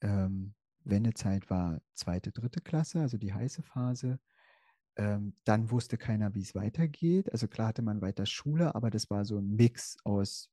[0.00, 4.20] Ähm, Wendezeit war zweite, dritte Klasse, also die heiße Phase.
[4.96, 7.30] Ähm, dann wusste keiner, wie es weitergeht.
[7.32, 10.50] Also klar hatte man weiter Schule, aber das war so ein Mix aus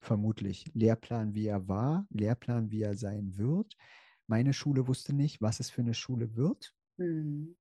[0.00, 3.76] vermutlich Lehrplan, wie er war, Lehrplan, wie er sein wird.
[4.32, 6.74] Meine Schule wusste nicht, was es für eine Schule wird.
[6.96, 7.54] Mhm.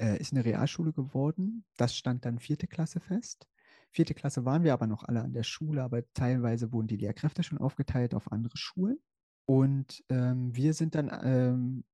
[0.00, 1.66] Äh, ist eine Realschule geworden.
[1.76, 3.46] Das stand dann vierte Klasse fest.
[3.90, 7.42] Vierte Klasse waren wir aber noch alle an der Schule, aber teilweise wurden die Lehrkräfte
[7.42, 8.98] schon aufgeteilt auf andere Schulen.
[9.44, 11.84] Und ähm, wir sind dann ähm,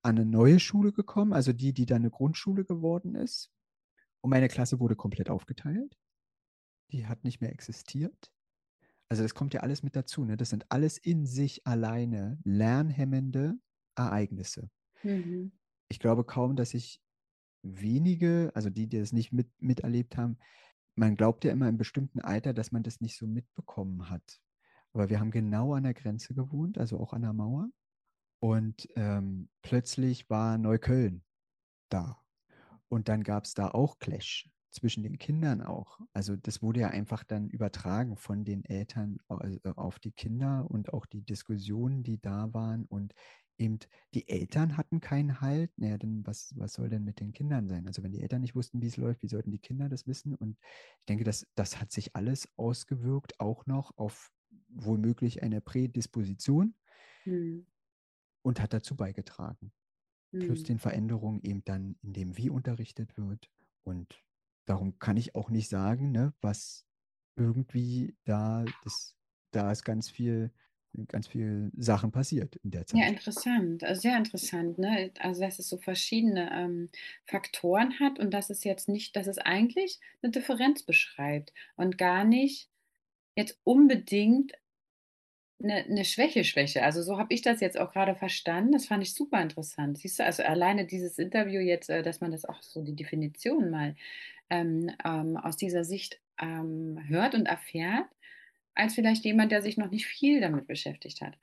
[0.00, 3.52] an eine neue Schule gekommen, also die, die dann eine Grundschule geworden ist.
[4.22, 5.98] Und meine Klasse wurde komplett aufgeteilt.
[6.90, 8.31] Die hat nicht mehr existiert.
[9.12, 10.24] Also das kommt ja alles mit dazu.
[10.24, 10.38] Ne?
[10.38, 13.58] Das sind alles in sich alleine lernhemmende
[13.94, 14.70] Ereignisse.
[15.02, 15.52] Mhm.
[15.90, 16.98] Ich glaube kaum, dass ich
[17.60, 20.38] wenige, also die, die das nicht mit, miterlebt haben,
[20.94, 24.40] man glaubt ja immer im bestimmten Alter, dass man das nicht so mitbekommen hat.
[24.94, 27.68] Aber wir haben genau an der Grenze gewohnt, also auch an der Mauer.
[28.40, 31.22] Und ähm, plötzlich war Neukölln
[31.90, 32.18] da.
[32.88, 36.00] Und dann gab es da auch Clash zwischen den Kindern auch.
[36.12, 40.92] Also das wurde ja einfach dann übertragen von den Eltern äh, auf die Kinder und
[40.92, 42.86] auch die Diskussionen, die da waren.
[42.86, 43.14] Und
[43.58, 43.78] eben
[44.14, 45.72] die Eltern hatten keinen Halt.
[45.78, 47.86] Naja, dann was, was soll denn mit den Kindern sein?
[47.86, 50.34] Also wenn die Eltern nicht wussten, wie es läuft, wie sollten die Kinder das wissen?
[50.34, 50.58] Und
[51.00, 54.32] ich denke, das, das hat sich alles ausgewirkt, auch noch auf
[54.68, 56.74] womöglich eine Prädisposition
[57.26, 57.66] Mhm.
[58.42, 59.72] und hat dazu beigetragen.
[60.40, 60.64] Plus Mhm.
[60.64, 63.50] den Veränderungen eben dann in dem, wie unterrichtet wird.
[63.84, 64.22] Und
[64.66, 66.86] darum kann ich auch nicht sagen, ne, was
[67.36, 69.16] irgendwie da, das,
[69.52, 70.52] da ist ganz viel,
[71.08, 73.06] ganz viel Sachen passiert in der Ja, Zeit.
[73.06, 73.82] interessant.
[73.84, 75.10] Also sehr interessant, ne?
[75.18, 76.90] Also, dass es so verschiedene, ähm,
[77.26, 82.24] Faktoren hat und dass es jetzt nicht dass es eigentlich eine Differenz beschreibt und gar
[82.24, 82.68] nicht
[83.36, 84.52] jetzt unbedingt
[85.62, 86.82] eine 'ne Schwäche-Schwäche.
[86.82, 88.72] Also, so habe ich das jetzt auch gerade verstanden.
[88.72, 89.98] Das fand ich super interessant.
[89.98, 93.70] Siehst du, also alleine dieses Interview jetzt, äh, dass man das auch so die Definition
[93.70, 93.96] mal,
[94.50, 98.06] ähm, ähm, aus dieser Sicht, ähm, hört und erfährt,
[98.74, 101.38] als vielleicht jemand, der sich noch nicht viel damit beschäftigt hat.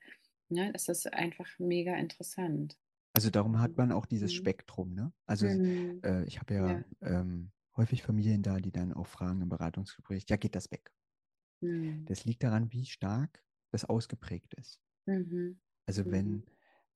[0.50, 2.78] Ne, das ist einfach mega interessant.
[3.16, 4.34] Also darum hat man auch dieses Mhm.
[4.34, 5.14] Spektrum, ne?
[5.26, 6.04] Also Mhm.
[6.04, 6.80] äh, ich habe Ja.
[6.82, 10.92] ja ähm, häufig Familien da, die dann auch fragen im Beratungsgespräch, ja, geht das weg?
[11.62, 12.10] Mhm.
[12.10, 14.82] Das liegt daran, wie stark das ausgeprägt ist.
[15.08, 15.60] Mhm.
[15.86, 16.12] Also Mhm.
[16.12, 16.46] wenn,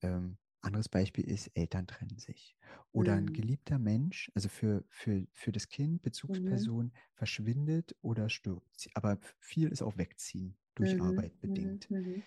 [0.02, 2.56] ähm, anderes Beispiel ist, Eltern trennen sich.
[2.92, 3.34] Oder ein Mhm.
[3.34, 6.74] geliebter Mensch, also für, für, für das Kind, Mhm.
[6.82, 8.90] Bezugsperson, verschwindet oder stirbt.
[8.94, 11.00] Aber viel ist auch Wegziehen durch Mhm.
[11.02, 11.42] Arbeit Mhm.
[11.42, 11.90] bedingt.
[11.90, 12.24] Mhm.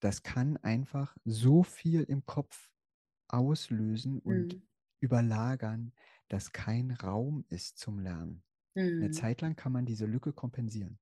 [0.00, 2.70] Das kann einfach so viel im Kopf
[3.28, 4.66] auslösen und Mhm.
[5.00, 5.94] überlagern,
[6.28, 8.44] dass kein Raum ist zum Lernen.
[8.98, 9.12] Eine Mhm.
[9.12, 10.98] Zeit lang kann man diese Lücke kompensieren.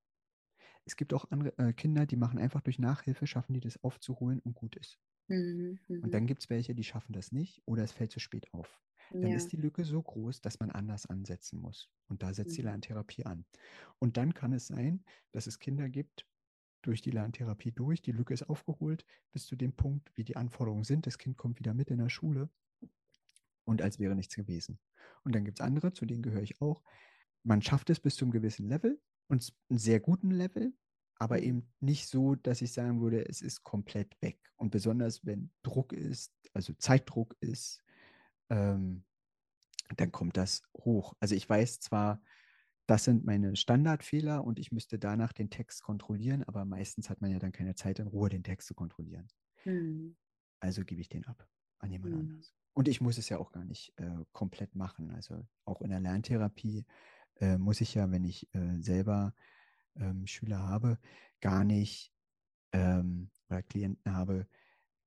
[0.87, 4.41] Es gibt auch andere äh, Kinder, die machen einfach durch Nachhilfe, schaffen die das aufzuholen
[4.41, 4.99] und gut ist.
[5.29, 5.79] Mhm.
[6.03, 6.15] Und Mhm.
[6.15, 8.81] dann gibt es welche, die schaffen das nicht oder es fällt zu spät auf.
[9.21, 9.33] Dann Ja.
[9.33, 11.91] ist die Lücke so groß, dass man anders ansetzen muss.
[12.09, 12.63] Und da setzt die Mhm.
[12.63, 13.47] Lerntherapie an.
[13.99, 16.27] Und dann kann es sein, dass es Kinder gibt,
[16.83, 20.85] durch die Lerntherapie durch, die Lücke ist aufgeholt, bis zu dem Punkt, wie die Anforderungen
[20.85, 21.07] sind.
[21.07, 22.51] Das Kind kommt wieder mit in der Schule
[23.65, 24.79] und als wäre nichts gewesen.
[25.25, 26.83] Und dann gibt es andere, zu denen gehöre ich auch.
[27.43, 30.75] Man schafft es bis zu einem gewissen Level und einen sehr guten Level,
[31.17, 31.45] aber Mhm.
[31.45, 34.41] eben nicht so, dass ich sagen würde, es ist komplett weg.
[34.57, 37.83] Und besonders wenn Druck ist, also Zeitdruck ist,
[38.51, 39.05] ähm,
[39.97, 41.15] dann kommt das hoch.
[41.21, 42.23] Also ich weiß zwar,
[42.87, 47.31] das sind meine Standardfehler und ich müsste danach den Text kontrollieren, aber meistens hat man
[47.31, 49.29] ja dann keine Zeit in Ruhe, den Text zu kontrollieren.
[49.67, 50.15] Mhm.
[50.61, 52.15] Also gebe ich den ab an jemand Mhm.
[52.15, 52.55] anders.
[52.75, 55.11] Und ich muss es ja auch gar nicht äh, komplett machen.
[55.13, 56.87] Also auch in der Lerntherapie
[57.41, 59.35] äh, muss ich ja, wenn ich äh, selber
[59.97, 60.99] ähm, Schüler habe,
[61.41, 62.13] gar nicht
[62.73, 64.47] ähm, oder Klienten habe,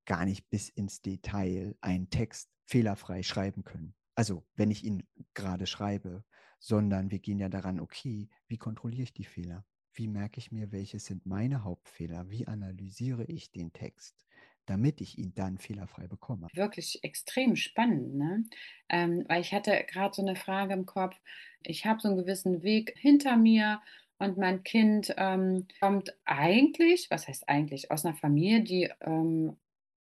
[0.05, 3.93] gar nicht bis ins Detail einen Text fehlerfrei schreiben können.
[4.15, 6.23] Also wenn ich ihn gerade schreibe,
[6.59, 9.65] sondern wir gehen ja daran, okay, wie kontrolliere ich die Fehler?
[9.93, 12.29] Wie merke ich mir, welche sind meine Hauptfehler?
[12.29, 14.26] Wie analysiere ich den Text,
[14.67, 16.47] damit ich ihn dann fehlerfrei bekomme?
[16.53, 18.43] Wirklich extrem spannend, ne?
[18.89, 21.15] Ähm, weil ich hatte gerade so eine Frage im Kopf.
[21.63, 23.81] Ich habe so einen gewissen Weg hinter mir
[24.19, 29.57] und mein Kind, ähm, kommt eigentlich was heißt eigentlich, aus einer Familie, die, ähm,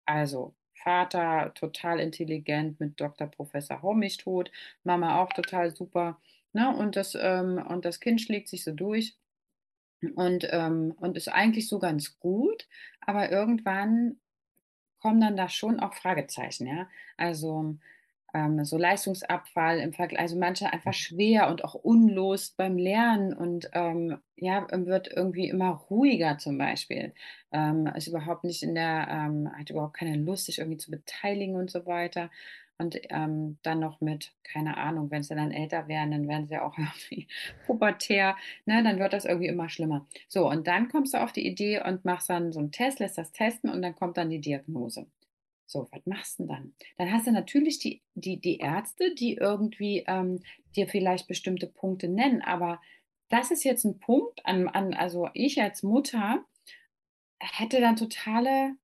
[0.05, 3.27] also Vater total intelligent mit Dr.
[3.27, 4.51] Professor Hau mich tot,
[4.83, 6.19] Mama auch total super.
[6.53, 6.75] Ne?
[6.75, 9.15] Und, das, ähm, und das Kind schlägt sich so durch
[10.15, 12.67] und, ähm, und ist eigentlich so ganz gut,
[13.01, 14.19] aber irgendwann
[15.01, 16.87] kommen dann da schon auch Fragezeichen, ja.
[17.17, 17.75] Also
[18.33, 23.69] ähm, so Leistungsabfall im Vergleich, also manche einfach schwer und auch unlos beim Lernen und
[23.73, 27.13] ähm, ja, wird irgendwie immer ruhiger zum Beispiel.
[27.51, 31.55] Ähm, ist überhaupt nicht in der, ähm, hat überhaupt keine Lust, sich irgendwie zu beteiligen
[31.55, 32.29] und so weiter.
[32.81, 36.57] Und ähm, dann noch mit, keine Ahnung, wenn sie dann älter werden, dann werden sie
[36.57, 37.27] auch irgendwie
[37.67, 40.07] pubertär, ne, dann wird das irgendwie immer schlimmer.
[40.27, 43.19] So, und dann kommst du auf die Idee und machst dann so einen Test, lässt
[43.19, 45.05] das testen und dann kommt dann die Diagnose.
[45.67, 46.73] So, was machst du denn dann?
[46.97, 50.39] Dann hast du natürlich die, die, die Ärzte, die irgendwie ähm,
[50.75, 52.81] dir vielleicht bestimmte Punkte nennen, aber
[53.29, 56.43] das ist jetzt ein Punkt, an, an also ich als Mutter
[57.39, 58.75] hätte dann totale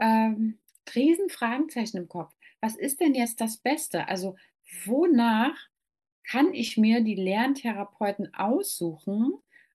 [0.00, 0.58] ähm,
[0.94, 2.32] riesen Fragezeichen im Kopf.
[2.60, 4.08] Was ist denn jetzt das Beste?
[4.08, 4.36] Also
[4.84, 5.56] wonach
[6.24, 9.32] kann ich mir die Lerntherapeuten aussuchen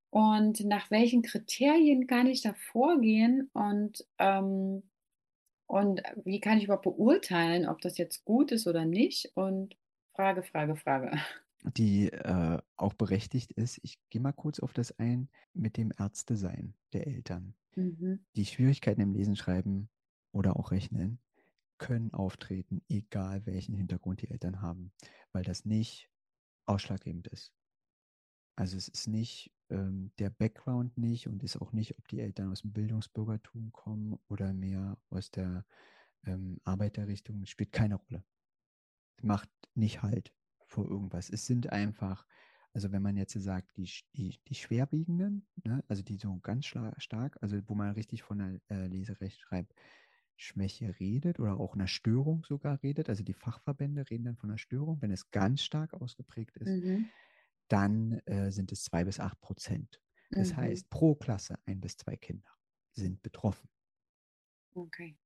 [0.10, 4.84] und nach welchen Kriterien kann ich da vorgehen und ähm,
[5.66, 9.32] und wie kann ich überhaupt beurteilen, ob das jetzt gut ist oder nicht?
[9.34, 9.76] Und
[10.14, 11.18] Frage, Frage, Frage.
[11.64, 13.80] Die äh, auch berechtigt ist.
[13.82, 17.56] Ich gehe mal kurz auf das ein mit dem Ärztesein der Eltern.
[17.76, 18.24] Mhm.
[18.36, 19.90] Die Schwierigkeiten im Lesen, Schreiben
[20.32, 21.18] oder auch Rechnen
[21.84, 24.94] können auftreten, egal welchen Hintergrund die Eltern haben,
[25.34, 26.10] weil das nicht
[26.66, 27.54] ausschlaggebend ist.
[28.56, 32.50] Also es ist nicht ähm, der Background nicht und ist auch nicht, ob die Eltern
[32.54, 35.66] aus dem Bildungsbürgertum kommen oder mehr aus der
[36.26, 38.24] ähm, Arbeiterrichtung, spielt keine Rolle.
[39.22, 40.34] Macht nicht halt
[40.66, 41.30] vor irgendwas.
[41.30, 42.26] Es sind einfach,
[42.72, 47.38] also wenn man jetzt sagt, die, die, die schwerwiegenden, ne, also die so ganz stark,
[47.42, 48.88] also wo man richtig von einer äh,
[50.38, 54.58] Leserechtschreibschwäche redet oder auch einer Störung sogar redet, also die Fachverbände reden dann von einer
[54.58, 56.84] Störung, wenn es ganz stark ausgeprägt ist.
[56.84, 57.10] Mhm
[57.74, 60.00] dann äh, sind es zwei bis acht Prozent.
[60.30, 60.58] Das mhm.
[60.58, 62.50] heißt, pro Klasse ein bis zwei Kinder
[62.92, 63.68] sind betroffen.
[64.76, 65.18] Okay.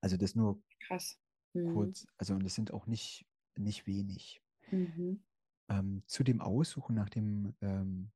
[0.00, 1.18] Also das nur Krass.
[1.54, 1.72] Mhm.
[1.72, 4.42] kurz, also und das sind auch nicht, nicht wenig.
[4.70, 5.24] Mhm.
[5.68, 8.12] Ähm, zu dem Aussuchen nach dem ähm,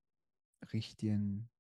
[0.73, 1.51] richtigen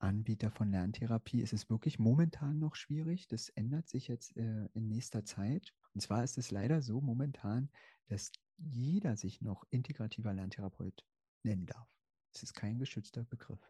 [0.00, 3.28] Anbieter von Lerntherapie ist es wirklich momentan noch schwierig.
[3.28, 5.74] Das ändert sich jetzt äh, in nächster Zeit.
[5.94, 7.70] Und zwar ist es leider so momentan,
[8.08, 11.06] dass jeder sich noch integrativer Lerntherapeut
[11.42, 11.88] nennen darf.
[12.32, 13.60] Es ist kein geschützter Begriff.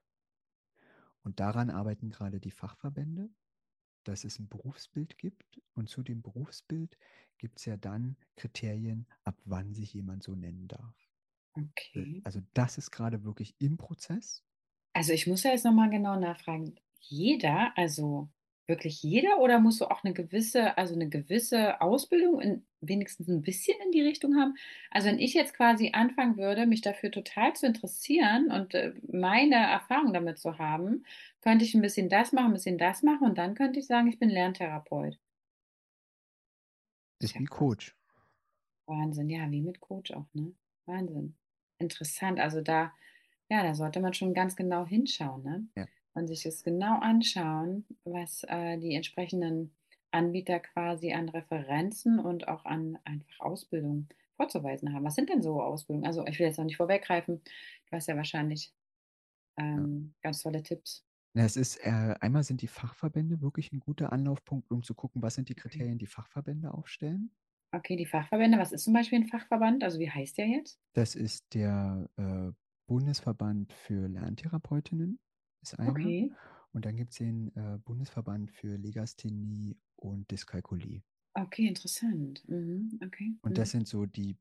[1.22, 3.30] Und daran arbeiten gerade die Fachverbände,
[4.04, 5.60] dass es ein Berufsbild gibt.
[5.74, 6.96] Und zu dem Berufsbild
[7.38, 10.96] gibt es ja dann Kriterien, ab wann sich jemand so nennen darf.
[11.52, 12.20] Okay.
[12.24, 14.44] Also das ist gerade wirklich im Prozess.
[14.92, 16.76] Also ich muss ja jetzt nochmal genau nachfragen.
[17.00, 18.28] Jeder, also
[18.66, 23.42] wirklich jeder oder musst du auch eine gewisse, also eine gewisse Ausbildung in, wenigstens ein
[23.42, 24.54] bisschen in die Richtung haben?
[24.90, 29.56] Also wenn ich jetzt quasi anfangen würde, mich dafür total zu interessieren und äh, meine
[29.56, 31.04] Erfahrung damit zu haben,
[31.42, 34.08] könnte ich ein bisschen das machen, ein bisschen das machen und dann könnte ich sagen,
[34.08, 35.18] ich bin Lerntherapeut.
[37.18, 37.94] Ist wie Coach.
[38.86, 40.54] Wahnsinn, ja, wie mit Coach auch, ne?
[40.86, 41.36] Wahnsinn.
[41.78, 42.40] Interessant.
[42.40, 42.92] Also da,
[43.50, 45.68] ja, da sollte man schon ganz genau hinschauen, ne?
[45.76, 49.72] Ja und sich das genau anschauen, was äh, die entsprechenden
[50.10, 55.04] Anbieter quasi an Referenzen und auch an einfach Ausbildung vorzuweisen haben.
[55.04, 56.06] Was sind denn so Ausbildungen?
[56.06, 57.40] Also ich will jetzt noch nicht vorweggreifen.
[57.88, 58.72] Du hast ja wahrscheinlich
[59.56, 60.20] ähm, ja.
[60.22, 61.04] ganz tolle Tipps.
[61.34, 65.22] Ja, es ist, äh, einmal sind die Fachverbände wirklich ein guter Anlaufpunkt, um zu gucken,
[65.22, 67.30] was sind die Kriterien, die Fachverbände aufstellen.
[67.72, 68.58] Okay, die Fachverbände.
[68.58, 69.84] Was ist zum Beispiel ein Fachverband?
[69.84, 70.80] Also wie heißt der jetzt?
[70.92, 72.50] Das ist der äh,
[72.90, 75.20] Bundesverband für Lerntherapeutinnen
[75.62, 75.90] ist einer.
[75.90, 76.32] Okay.
[76.72, 81.04] Und dann gibt es den äh, Bundesverband für Legasthenie und Dyskalkulie.
[81.34, 82.42] Okay, interessant.
[82.48, 82.98] Mhm.
[83.06, 83.38] Okay.
[83.42, 83.78] Und das mhm.
[83.78, 84.36] sind so die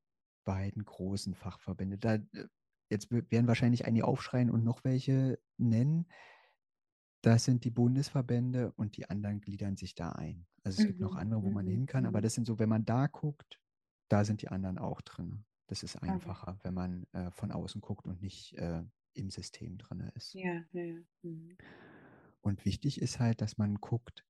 [0.46, 2.00] beiden großen Fachverbände.
[2.00, 2.48] Da, äh,
[2.90, 6.08] jetzt werden wahrscheinlich einige aufschreien und noch welche nennen.
[7.22, 10.48] Das sind die Bundesverbände und die anderen gliedern sich da ein.
[10.64, 10.88] Also es mhm.
[10.88, 11.72] gibt noch mhm, andere, wo man mhm.
[11.72, 13.60] hin kann, aber das sind so, wenn man da guckt,
[14.08, 15.46] da sind die anderen auch drin.
[15.70, 16.60] Das ist einfacher, okay.
[16.64, 18.82] wenn man äh, von außen guckt und nicht äh,
[19.14, 20.34] im System drin ist.
[20.34, 21.00] Ja, ja, ja.
[21.22, 21.56] Mhm.
[22.42, 24.26] Und wichtig ist halt, dass man guckt,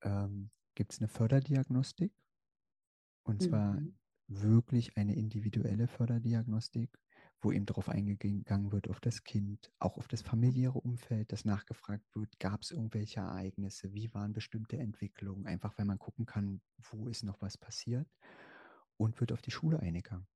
[0.00, 2.14] ähm, gibt es eine Förderdiagnostik?
[3.24, 3.98] Und zwar mhm.
[4.28, 6.98] wirklich eine individuelle Förderdiagnostik,
[7.42, 12.06] wo eben darauf eingegangen wird, auf das Kind, auch auf das familiäre Umfeld, dass nachgefragt
[12.14, 17.06] wird, gab es irgendwelche Ereignisse, wie waren bestimmte Entwicklungen, einfach weil man gucken kann, wo
[17.06, 18.08] ist noch was passiert
[18.96, 20.26] und wird auf die Schule eingegangen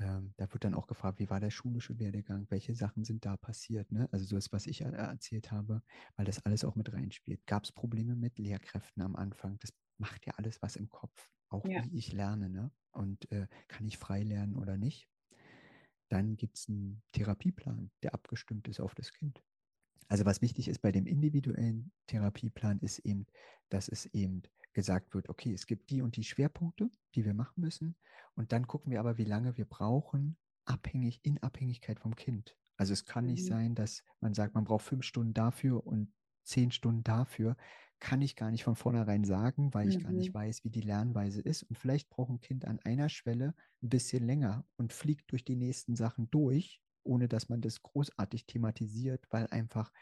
[0.00, 3.36] ähm, da wird dann auch gefragt, wie war der schulische Werdegang, welche Sachen sind da
[3.36, 4.08] passiert, ne?
[4.12, 5.82] Also so das, was ich erzählt habe,
[6.16, 7.46] weil das alles auch mit reinspielt.
[7.46, 9.58] Gab es Probleme mit Lehrkräften am Anfang?
[9.60, 11.82] Das macht ja alles was im Kopf, auch Ja.
[11.82, 12.72] wie ich lerne, ne?
[12.92, 15.08] Und äh, kann ich frei lernen oder nicht?
[16.08, 19.44] Dann gibt es einen Therapieplan, der abgestimmt ist auf das Kind.
[20.08, 23.26] Also was wichtig ist bei dem individuellen Therapieplan ist eben,
[23.70, 24.42] dass es eben
[24.72, 27.96] gesagt wird, okay, es gibt die und die Schwerpunkte, die wir machen müssen.
[28.34, 32.56] Und dann gucken wir aber, wie lange wir brauchen, abhängig, in Abhängigkeit vom Kind.
[32.76, 33.46] Also es kann nicht Mhm.
[33.46, 36.12] sein, dass man sagt, man braucht fünf Stunden dafür und
[36.44, 37.56] zehn Stunden dafür.
[37.98, 40.34] Kann ich gar nicht von vornherein sagen, weil ich gar nicht Mhm.
[40.34, 41.62] weiß, wie die Lernweise ist.
[41.64, 45.56] Und vielleicht braucht ein Kind an einer Schwelle ein bisschen länger und fliegt durch die
[45.56, 49.92] nächsten Sachen durch, ohne dass man das großartig thematisiert, weil einfach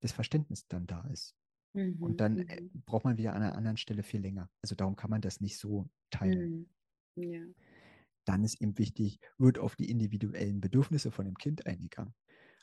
[0.00, 1.34] das Verständnis dann da ist.
[1.76, 1.96] Mhm.
[2.00, 2.82] Und dann äh, Mhm.
[2.86, 4.50] braucht man wieder an einer anderen Stelle viel länger.
[4.62, 6.54] Also darum kann man das nicht so teilen.
[6.54, 6.66] Mhm.
[7.16, 7.46] Ja.
[8.24, 12.14] Dann ist eben wichtig, wird auf die individuellen Bedürfnisse von dem Kind eingegangen.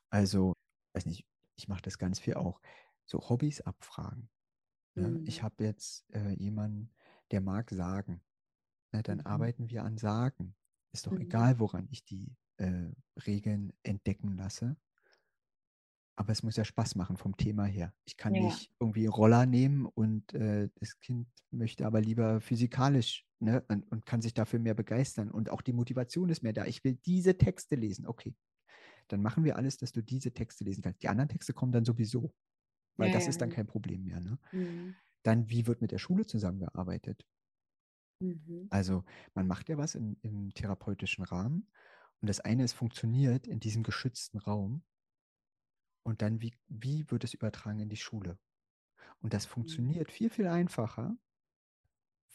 [0.09, 0.53] Also,
[0.95, 2.61] weiß nicht, ich mache das ganz viel auch.
[3.05, 4.29] So Hobbys abfragen.
[4.95, 5.19] Ne?
[5.25, 5.43] Ich Mhm.
[5.43, 6.91] habe jetzt äh, jemanden,
[7.31, 8.23] der mag sagen.
[8.93, 9.03] Ne?
[9.03, 9.25] Dann Mhm.
[9.25, 10.55] arbeiten wir an Sagen.
[10.93, 11.19] Ist doch Mhm.
[11.19, 12.91] egal, woran ich die äh,
[13.27, 14.77] Regeln entdecken lasse.
[16.15, 17.93] Aber es muss ja Spaß machen vom Thema her.
[18.05, 18.37] Ich kann Ja.
[18.37, 24.05] nicht irgendwie Roller nehmen und äh, das Kind möchte aber lieber physikalisch ne, und, und
[24.05, 25.31] kann sich dafür mehr begeistern.
[25.31, 26.65] Und auch die Motivation ist mehr da.
[26.65, 28.05] Ich will diese Texte lesen.
[28.07, 28.35] Okay,
[29.09, 31.03] dann machen wir alles, dass du diese Texte lesen kannst.
[31.03, 32.33] Die anderen Texte kommen dann sowieso,
[32.97, 34.21] weil Ja, das ja, ist dann kein Problem mehr.
[34.21, 34.39] Ne?
[34.53, 34.95] Mhm.
[35.23, 37.27] Dann, wie wird mit der Schule zusammengearbeitet?
[38.21, 38.69] Mhm.
[38.69, 39.03] Also
[39.35, 41.71] man macht ja was im, im therapeutischen Rahmen
[42.21, 44.83] und das eine ist funktioniert in diesem geschützten Raum
[46.03, 48.39] und dann, wie, wie wird es übertragen in die Schule?
[49.21, 49.95] Und das Mhm.
[49.95, 51.17] funktioniert viel, viel einfacher,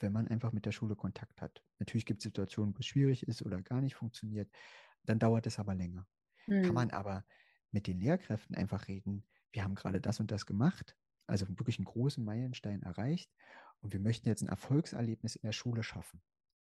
[0.00, 1.64] wenn man einfach mit der Schule Kontakt hat.
[1.78, 4.50] Natürlich gibt es Situationen, wo es schwierig ist oder gar nicht funktioniert.
[5.04, 6.06] Dann dauert es aber länger.
[6.62, 6.92] Kann man Mhm.
[6.92, 7.26] aber
[7.72, 10.96] mit den Lehrkräften einfach reden, wir haben gerade das und das gemacht,
[11.26, 13.32] also wirklich einen großen Meilenstein erreicht
[13.80, 16.22] und wir möchten jetzt ein Erfolgserlebnis in der Schule schaffen.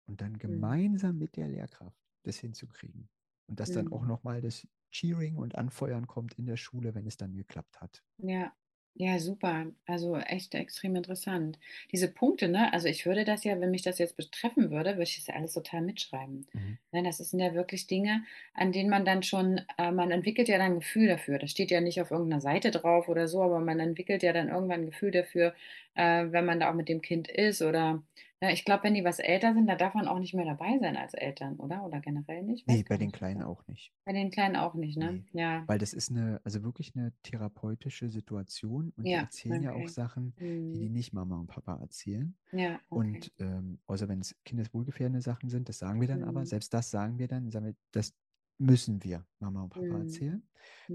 [0.07, 0.77] Und dann Mhm.
[0.79, 3.11] gemeinsam mit der Lehrkraft das hinzukriegen.
[3.47, 4.09] Und dass dann auch Mhm.
[4.09, 8.03] nochmal das Cheering und Anfeuern kommt in der Schule, wenn es dann geklappt hat.
[8.19, 8.53] Ja.
[8.95, 9.67] Ja, super.
[9.87, 11.59] Also echt extrem interessant.
[11.93, 12.73] Diese Punkte, ne?
[12.73, 15.35] Also ich würde das ja, wenn mich das jetzt betreffen würde, würde ich das ja
[15.35, 16.49] alles total mitschreiben.
[16.55, 16.79] Mhm.
[16.93, 20.59] Ne, das sind ja wirklich Dinge, an denen man dann schon, äh, man entwickelt ja
[20.59, 21.39] dann ein Gefühl dafür.
[21.39, 24.49] Das steht ja nicht auf irgendeiner Seite drauf oder so, aber man entwickelt ja dann
[24.49, 25.55] irgendwann ein Gefühl dafür,
[25.95, 28.03] äh, wenn man da auch mit dem Kind ist oder
[28.43, 30.79] ja, ich glaube, wenn die was älter sind, da darf man auch nicht mehr dabei
[30.79, 31.85] sein als Eltern, oder?
[31.85, 32.67] Oder generell nicht?
[32.67, 33.13] Nee, bei gar den nicht.
[33.13, 33.93] Kleinen auch nicht.
[34.05, 35.23] Bei den Kleinen auch nicht, ne?
[35.23, 35.67] Nee, Ja.
[35.67, 39.89] weil das ist eine, also wirklich eine therapeutische Situation und die Ja, erzählen ja auch
[39.89, 39.89] okay.
[39.89, 40.35] Sachen,
[40.73, 40.91] die die Mhm.
[40.91, 42.37] nicht Mama und Papa erzählen.
[42.53, 43.25] Ja, okay.
[43.25, 46.47] Und ähm, außer wenn es kindeswohlgefährdende Sachen sind, das sagen wir dann aber, Mhm.
[46.47, 48.15] selbst das sagen wir dann, sagen wir, das
[48.59, 50.01] müssen wir Mama und Papa Mhm.
[50.01, 50.49] erzählen.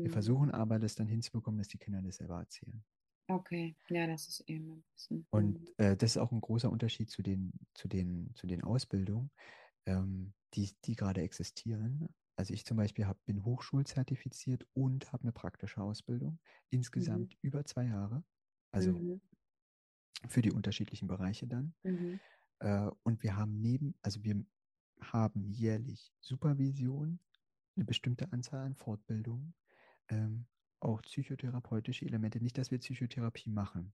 [0.04, 0.12] Wir Mhm.
[0.12, 2.84] versuchen aber, das dann hinzubekommen, dass die Kinder das selber erzählen.
[3.30, 3.76] Okay.
[3.90, 5.28] Ja, das ist eben ein bisschen.
[5.32, 5.68] Und Mhm.
[5.78, 9.32] äh, das ist auch ein großer Unterschied zu den, zu den, zu den Ausbildungen,
[9.86, 12.10] ähm, die, die gerade existieren.
[12.38, 16.40] Also ich zum Beispiel hab, bin hochschulzertifiziert und habe eine praktische Ausbildung.
[16.96, 17.30] Mhm.
[17.30, 18.26] Insgesamt über zwei Jahre.
[18.72, 19.20] Also Mhm.
[20.28, 21.76] für die unterschiedlichen Bereiche dann.
[21.84, 22.20] Mhm.
[22.60, 24.46] Äh, und wir haben neben, also wir
[25.02, 27.22] haben jährlich Supervision,
[27.76, 29.56] eine bestimmte Anzahl an Fortbildungen,
[30.10, 30.48] ähm,
[30.80, 32.42] auch psychotherapeutische Elemente.
[32.42, 33.94] Nicht, dass wir Psychotherapie machen,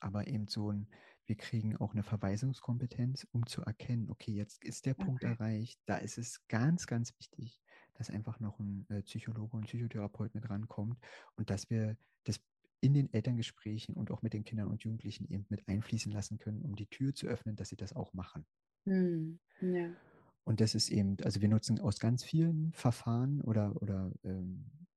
[0.00, 0.88] aber eben so ein,
[1.26, 5.32] wir kriegen auch eine Verweisungskompetenz, um zu erkennen, okay, jetzt ist der Punkt Okay.
[5.34, 5.80] erreicht.
[5.86, 7.60] Da ist es ganz, ganz wichtig,
[7.94, 10.98] dass einfach noch ein äh, Psychologe und Psychotherapeut mit rankommt
[11.36, 12.40] und dass wir das
[12.80, 16.62] in den Elterngesprächen und auch mit den Kindern und Jugendlichen eben mit einfließen lassen können,
[16.62, 18.46] um die Tür zu öffnen, dass sie das auch machen.
[18.84, 19.40] Mhm.
[19.60, 19.96] Ja.
[20.44, 24.87] Und das ist eben, also wir nutzen aus ganz vielen Verfahren oder, oder ähm,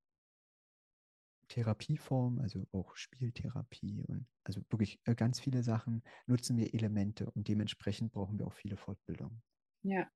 [1.51, 7.47] Therapieformen, also auch Spieltherapie und also wirklich äh, ganz viele Sachen nutzen wir Elemente und
[7.47, 9.43] dementsprechend brauchen wir auch viele Fortbildungen.
[9.83, 10.11] Ja.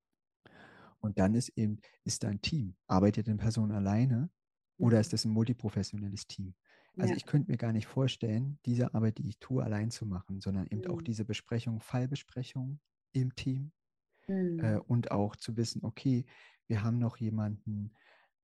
[1.00, 2.76] Und dann ist eben, ist da ein Team.
[2.88, 4.30] Arbeitet eine Person alleine
[4.80, 5.00] oder Mhm.
[5.00, 6.56] ist das ein multiprofessionelles Team?
[6.98, 7.16] Also Ja.
[7.16, 10.68] ich könnte mir gar nicht vorstellen, diese Arbeit, die ich tue, allein zu machen, sondern
[10.68, 11.02] eben auch Mhm.
[11.02, 12.80] diese Besprechung, Fallbesprechung
[13.12, 13.72] im Team
[14.58, 14.80] äh, Mhm.
[14.80, 16.26] und auch zu wissen, okay,
[16.68, 17.94] wir haben noch jemanden,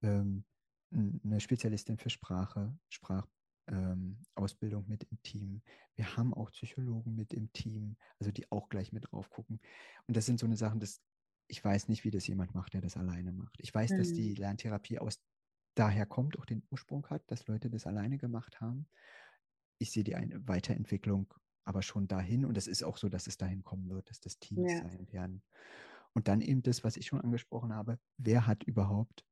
[0.04, 0.46] ähm,
[0.92, 5.62] eine Spezialistin für Sprache, Sprachausbildung ähm, mit im Team.
[5.96, 9.62] Wir haben auch Psychologen mit im Team, also die auch gleich mit drauf gucken.
[10.08, 11.02] Und das sind so eine Sachen, das,
[11.48, 13.56] ich weiß nicht, wie das jemand macht, der das alleine macht.
[13.60, 14.36] Ich weiß, dass die Mhm.
[14.36, 15.20] Lerntherapie aus
[15.76, 18.88] daher kommt, auch den Ursprung hat, dass Leute das alleine gemacht haben.
[19.80, 21.34] Ich sehe die eine Weiterentwicklung
[21.64, 24.40] aber schon dahin und es ist auch so, dass es dahin kommen wird, dass das
[24.40, 24.82] Teams Ja.
[24.82, 25.44] sein werden.
[26.14, 29.26] Und dann eben das, was ich schon angesprochen habe, wer hat überhaupt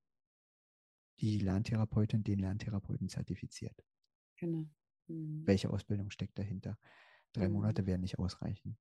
[1.21, 3.83] die Lerntherapeutin, den Lerntherapeuten zertifiziert?
[4.37, 4.67] Genau.
[5.07, 5.47] Mhm.
[5.47, 6.77] Welche Ausbildung steckt dahinter?
[7.33, 7.49] Drei Mhm.
[7.49, 8.77] Monate werden nicht ausreichen.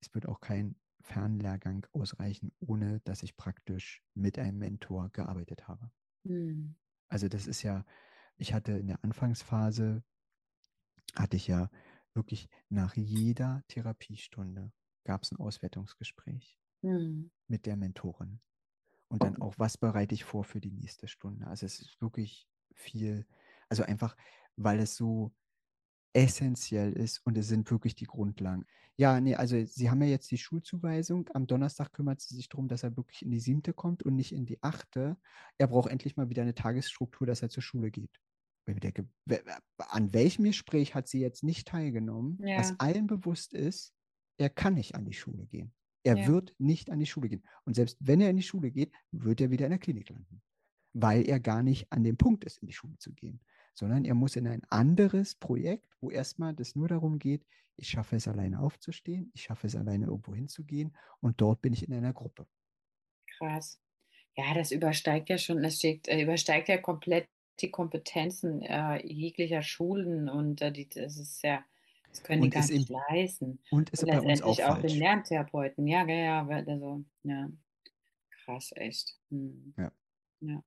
[0.00, 5.92] es wird auch kein Fernlehrgang ausreichen, ohne dass ich praktisch mit einem Mentor gearbeitet habe.
[6.24, 6.74] Mhm.
[7.08, 7.84] Also das ist ja,
[8.38, 10.02] ich hatte in der Anfangsphase,
[11.14, 11.70] hatte ich ja
[12.14, 14.72] wirklich nach jeder Therapiestunde
[15.04, 17.28] gab es ein Auswertungsgespräch Mhm.
[17.48, 18.40] mit der Mentorin.
[19.08, 21.46] Und dann auch, was bereite ich vor für die nächste Stunde?
[21.46, 23.26] Also es ist wirklich viel,
[23.68, 24.16] also einfach,
[24.56, 25.32] weil es so
[26.14, 28.66] essentiell ist und es sind wirklich die Grundlagen.
[28.96, 31.28] Ja, nee, also Sie haben ja jetzt die Schulzuweisung.
[31.34, 34.32] Am Donnerstag kümmert sie sich darum, dass er wirklich in die siebte kommt und nicht
[34.32, 35.16] in die achte.
[35.58, 38.20] Er braucht endlich mal wieder eine Tagesstruktur, dass er zur Schule geht.
[38.66, 39.08] Ich denke,
[39.78, 42.54] an welchem Gespräch hat sie jetzt nicht teilgenommen, Ja.
[42.54, 43.94] was allen bewusst ist,
[44.36, 45.72] er kann nicht an die Schule gehen.
[46.04, 46.26] Er Ja.
[46.26, 47.44] wird nicht an die Schule gehen.
[47.64, 50.42] Und selbst wenn er in die Schule geht, wird er wieder in der Klinik landen.
[50.94, 53.40] Weil er gar nicht an dem Punkt ist, in die Schule zu gehen.
[53.74, 57.46] Sondern er muss in ein anderes Projekt, wo erstmal das nur darum geht,
[57.76, 61.86] ich schaffe es alleine aufzustehen, ich schaffe es alleine irgendwo hinzugehen und dort bin ich
[61.86, 62.48] in einer Gruppe.
[63.38, 63.80] Krass.
[64.36, 67.28] Ja, das übersteigt ja schon, das steigt, äh, übersteigt ja komplett
[67.60, 71.64] die Kompetenzen äh, jeglicher Schulen und äh, die, das ist ja,
[72.10, 73.60] das können die gar nicht leisten.
[73.70, 74.98] Und ist Und uns auch letztendlich auch, den.
[74.98, 75.86] Lerntherapeuten.
[75.86, 77.48] Ja, ja, ja, also, ja.
[78.44, 79.18] Krass, echt.
[79.30, 79.74] Hm.
[79.76, 79.92] Ja.
[80.40, 80.64] Ja.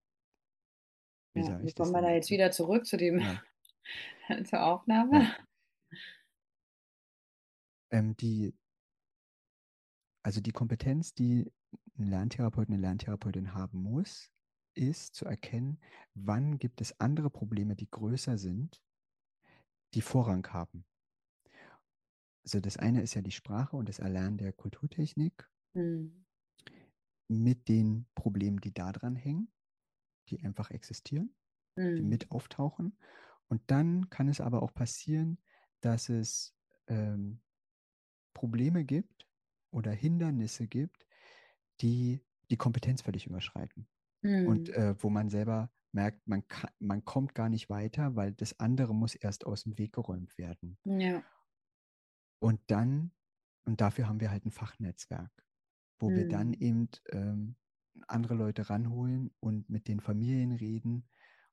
[1.34, 1.64] Wie ja.
[1.64, 3.42] Wie kommen wir da jetzt wieder zurück zu dem, Ja.
[4.46, 5.24] zur Aufnahme?
[5.24, 5.36] Ja.
[7.92, 8.54] Ähm, die,
[10.24, 11.52] also die Kompetenz, die
[11.98, 14.32] ein Lerntherapeut, eine Lerntherapeutin haben muss,
[14.74, 15.80] ist zu erkennen,
[16.14, 18.82] wann gibt es andere Probleme, die größer sind,
[19.94, 20.86] die Vorrang haben.
[22.46, 26.24] Also das eine ist ja die Sprache und das Erlernen der Kulturtechnik Hm.
[27.28, 29.52] mit den Problemen, die da dran hängen,
[30.30, 31.36] die einfach existieren,
[31.98, 32.04] die Hm.
[32.04, 32.98] mit auftauchen.
[33.48, 35.40] Und dann kann es aber auch passieren,
[35.82, 36.56] dass es
[36.88, 37.42] ähm,
[38.34, 39.30] Probleme gibt
[39.72, 41.08] oder Hindernisse gibt,
[41.82, 43.90] die die Kompetenz völlig überschreiten.
[44.44, 44.72] Und Hm.
[44.72, 48.96] äh, wo man selber merkt, man, kann, man kommt gar nicht weiter, weil das andere
[48.96, 50.80] muss erst aus dem Weg geräumt werden.
[50.86, 51.24] Ja.
[52.42, 53.14] Und dann,
[53.66, 55.46] und dafür haben wir halt ein Fachnetzwerk,
[56.00, 56.56] wo wir dann Hm.
[56.56, 57.58] eben ähm,
[58.08, 61.10] andere Leute ranholen und mit den Familien reden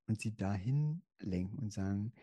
[0.06, 2.14] und sie dahin lenken und sagen,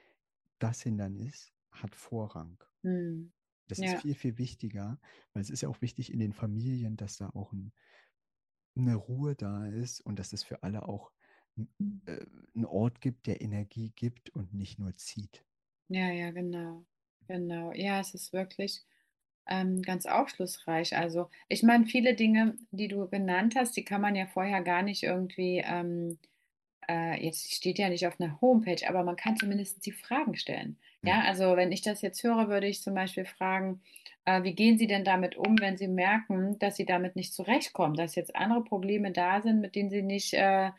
[0.59, 2.63] das Hindernis hat Vorrang.
[2.83, 3.31] Hm.
[3.67, 3.83] Das Ja.
[3.83, 4.99] ist viel, viel wichtiger,
[5.33, 7.73] weil es ist ja auch wichtig in den Familien, dass da auch ein,
[8.77, 11.11] eine Ruhe da ist und dass es für alle auch
[11.57, 11.73] ein,
[12.05, 15.45] äh, einen Ort gibt, der Energie gibt und nicht nur zieht.
[15.89, 16.85] Ja, ja, genau.
[17.27, 17.71] Genau.
[17.73, 18.81] Ja, es ist wirklich
[19.47, 20.97] ähm, ganz aufschlussreich.
[20.97, 24.81] Also, ich meine, viele Dinge, die du genannt hast, die kann man ja vorher gar
[24.83, 26.19] nicht irgendwie, ähm,
[26.89, 30.79] äh, jetzt steht ja nicht auf einer Homepage, aber man kann zumindest die Fragen stellen.
[31.05, 31.23] Ja, Ja.
[31.23, 33.81] also wenn ich das jetzt höre, würde ich zum Beispiel fragen,
[34.25, 37.95] äh, wie gehen Sie denn damit um, wenn Sie merken, dass Sie damit nicht zurechtkommen,
[37.95, 40.71] dass jetzt andere Probleme da sind, mit denen Sie nicht, äh,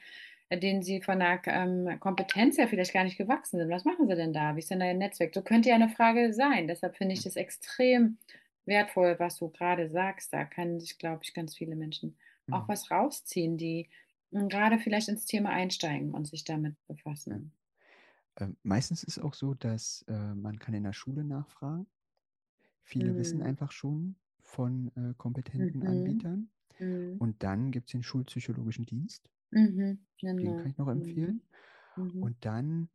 [0.51, 3.71] denen Sie von der ähm, Kompetenz her vielleicht gar nicht gewachsen sind.
[3.71, 4.55] Was machen Sie denn da?
[4.55, 5.35] Wie ist denn da Ihr Netzwerk?
[5.35, 6.69] So könnte ja eine Frage sein.
[6.69, 8.19] Deshalb finde ich das extrem
[8.65, 10.33] wertvoll, was du gerade sagst.
[10.33, 12.17] Da können sich, glaube ich, ganz viele Menschen
[12.51, 12.69] auch Mhm.
[12.69, 13.89] was rausziehen, die
[14.31, 17.53] mm, gerade vielleicht ins Thema einsteigen und sich damit befassen.
[18.39, 21.87] Ähm, meistens ist auch so, dass äh, man kann in der Schule nachfragen.
[22.83, 23.43] Viele wissen Mhm.
[23.43, 25.85] einfach schon von äh, kompetenten Mhm.
[25.85, 26.51] Anbietern.
[26.81, 27.21] Mhm.
[27.21, 29.31] Und dann gibt es den schulpsychologischen Dienst.
[29.51, 30.07] Mhm.
[30.43, 30.57] Den Genau.
[30.57, 30.97] kann ich noch Mhm.
[30.97, 31.43] empfehlen.
[31.97, 32.21] Mhm.
[32.21, 32.91] Und dann,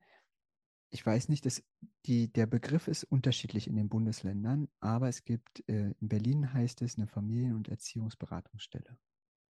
[0.92, 1.64] ich weiß nicht, das,
[2.06, 6.82] die, der Begriff ist unterschiedlich in den Bundesländern, aber es gibt, äh, in Berlin heißt
[6.84, 8.98] es eine Familien- und Erziehungsberatungsstelle.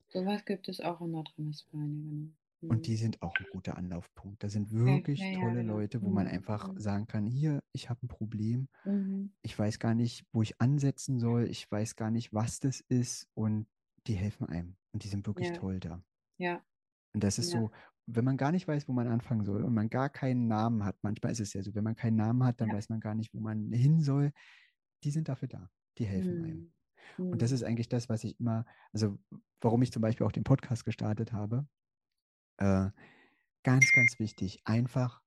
[0.09, 2.33] Sowas gibt es auch in Nordrhein-Westfalen, ja, genau.
[2.69, 2.95] Und die Mhm.
[2.95, 4.43] sind auch ein guter Anlaufpunkt.
[4.43, 5.63] Da sind wirklich Ja, ja, tolle genau.
[5.63, 6.31] Leute, wo man Mhm.
[6.31, 6.77] einfach Mhm.
[6.77, 8.69] sagen kann, hier, ich habe ein Problem.
[8.85, 9.31] Mhm.
[9.43, 11.45] Ich weiß gar nicht, wo ich ansetzen soll.
[11.49, 13.27] Ich weiß gar nicht, was das ist.
[13.35, 13.67] Und
[14.07, 14.77] die helfen einem.
[14.93, 15.53] Und die sind wirklich Ja.
[15.53, 16.03] toll da.
[16.37, 16.65] Ja.
[17.13, 17.51] Und das ist Ja.
[17.51, 17.71] so,
[18.07, 20.97] wenn man gar nicht weiß, wo man anfangen soll und man gar keinen Namen hat,
[21.03, 22.73] manchmal ist es ja so, wenn man keinen Namen hat, dann Ja.
[22.73, 24.31] weiß man gar nicht, wo man hin soll.
[25.03, 25.71] Die sind dafür da.
[25.97, 26.63] Die helfen einem.
[26.63, 27.31] Mhm.
[27.31, 27.53] Und das Mhm.
[27.53, 29.19] ist eigentlich das, was ich immer, also
[29.61, 31.67] warum ich zum Beispiel auch den Podcast gestartet habe.
[32.57, 32.91] Äh,
[33.63, 35.23] ganz, ganz wichtig, einfach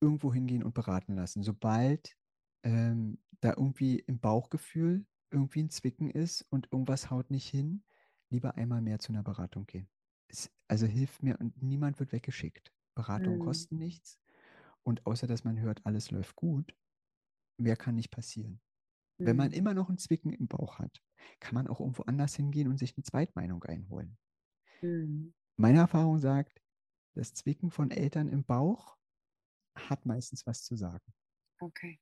[0.00, 1.42] irgendwo hingehen und beraten lassen.
[1.42, 2.16] Sobald
[2.64, 7.84] ähm, da irgendwie im Bauchgefühl irgendwie ein Zwicken ist und irgendwas haut nicht hin,
[8.30, 9.90] lieber einmal mehr zu einer Beratung gehen.
[10.28, 12.72] Es, also hilft mir und niemand wird weggeschickt.
[12.94, 13.38] Beratungen Mhm.
[13.38, 14.18] kosten nichts.
[14.82, 16.74] Und außer dass man hört, alles läuft gut,
[17.58, 18.60] mehr kann nicht passieren.
[19.22, 19.54] Wenn man Mhm.
[19.54, 21.02] immer noch ein Zwicken im Bauch hat,
[21.40, 24.18] kann man auch irgendwo anders hingehen und sich eine Zweitmeinung einholen.
[24.82, 25.32] Mhm.
[25.56, 26.62] Meine Erfahrung sagt,
[27.14, 28.98] das Zwicken von Eltern im Bauch
[29.76, 31.14] hat meistens was zu sagen.
[31.62, 31.98] Okay.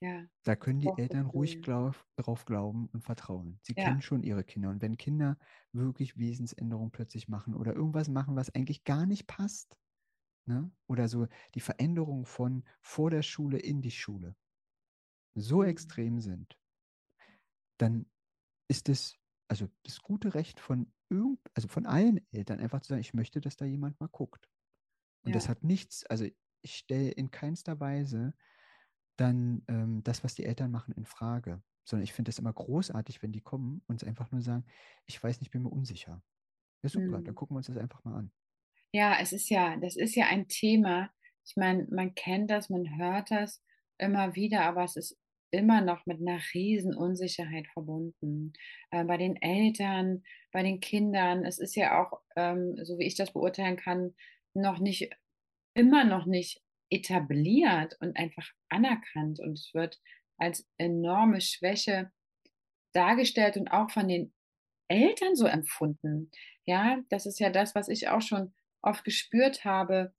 [0.00, 0.28] Ja.
[0.44, 3.60] Da können die Eltern ruhig glaub, drauf glauben und vertrauen.
[3.62, 3.94] Sie Ja.
[3.94, 4.70] kennen schon ihre Kinder.
[4.70, 5.38] Und wenn Kinder
[5.72, 9.78] wirklich Wesensänderungen plötzlich machen oder irgendwas machen, was eigentlich gar nicht passt,
[10.46, 10.72] ne?
[10.88, 14.36] oder so die Veränderung von vor der Schule in die Schule
[15.34, 15.64] so Mhm.
[15.64, 16.58] extrem sind,
[17.78, 18.06] dann
[18.68, 19.16] ist es
[19.48, 23.40] also das gute Recht von irgend, also von allen Eltern einfach zu sagen, ich möchte,
[23.40, 24.48] dass da jemand mal guckt.
[25.24, 25.50] Und das Ja.
[25.50, 26.26] hat nichts, also
[26.62, 28.34] ich stelle in keinster Weise
[29.18, 33.22] dann ähm, das, was die Eltern machen, in Frage, sondern ich finde es immer großartig,
[33.22, 34.66] wenn die kommen und einfach nur sagen,
[35.06, 36.22] ich weiß nicht, bin mir unsicher.
[36.82, 37.36] Ja, super, dann Mhm.
[37.36, 38.32] gucken wir uns das einfach mal an.
[38.92, 41.10] Ja, es ist ja, das ist ja ein Thema.
[41.46, 43.62] Ich meine, man kennt das, man hört das
[43.98, 45.18] immer wieder, aber es ist
[45.50, 48.52] immer noch mit einer riesen Unsicherheit verbunden.
[48.90, 51.44] Äh, bei den Eltern, bei den Kindern.
[51.44, 54.14] Es ist ja auch, ähm, so wie ich das beurteilen kann,
[54.54, 55.10] noch nicht,
[55.74, 59.40] immer noch nicht etabliert und einfach anerkannt.
[59.40, 60.00] Und es wird
[60.36, 62.10] als enorme Schwäche
[62.92, 64.32] dargestellt und auch von den
[64.88, 66.30] Eltern so empfunden.
[66.64, 70.14] Ja, das ist ja das, was ich auch schon oft gespürt habe.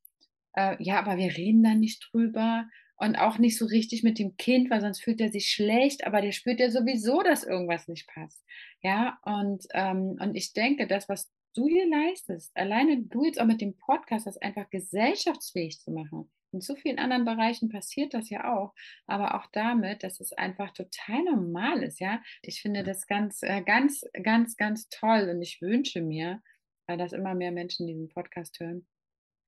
[0.54, 2.68] Äh, ja, aber wir reden da nicht drüber
[2.98, 6.22] und auch nicht so richtig mit dem Kind, weil sonst fühlt er sich schlecht, aber
[6.22, 8.44] der spürt ja sowieso, dass irgendwas nicht passt.
[8.82, 13.46] Ja, und, ähm, und ich denke, das, was du hier leistest, alleine du jetzt auch
[13.46, 16.30] mit dem Podcast, das einfach gesellschaftsfähig zu machen.
[16.52, 18.74] In so vielen anderen Bereichen passiert das ja auch,
[19.08, 22.22] aber auch damit, dass es einfach total normal ist, ja.
[22.42, 26.42] Ich finde das ganz, äh, ganz, ganz, ganz toll und ich wünsche mir,
[26.88, 28.88] dass immer mehr Menschen diesen Podcast hören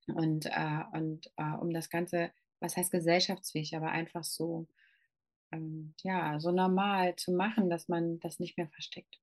[0.08, 4.68] und, äh, und äh, um das Ganze, was heißt gesellschaftsfähig, aber einfach so,
[5.52, 9.22] ähm, ja, so normal zu machen, dass man das nicht mehr versteckt.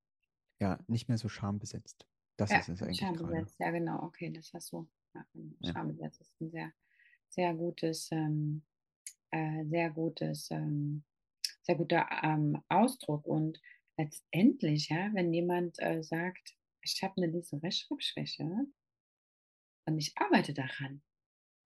[0.61, 2.07] Ja, nicht mehr so schambesetzt.
[2.37, 3.49] Das Ja, ist es eigentlich gerade.
[3.49, 4.89] schambesetzt, ja genau, okay, das hast du.
[5.15, 5.75] Ja, genau, Ja.
[5.75, 6.73] schambesetzt ist ein sehr,
[7.29, 8.63] sehr gutes, ähm,
[9.31, 11.05] äh, sehr gutes, ähm,
[11.63, 13.27] sehr guter ähm, Ausdruck.
[13.27, 13.61] Und
[13.97, 18.45] letztendlich, ja, wenn jemand äh, sagt, ich habe eine Leserechtschreibschwäche
[19.87, 21.03] und ich arbeite daran,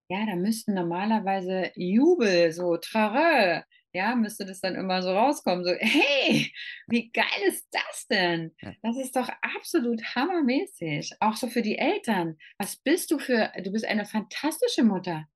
[0.08, 3.62] ja, da müssten normalerweise Jubel, so Trarö,
[3.94, 6.52] ja, müsste das dann immer so rauskommen, so, hey,
[6.88, 8.54] wie geil ist das denn?
[8.82, 11.12] Das ist doch absolut hammermäßig.
[11.20, 12.36] Auch so für die Eltern.
[12.58, 15.28] Was bist du für, du bist eine fantastische Mutter.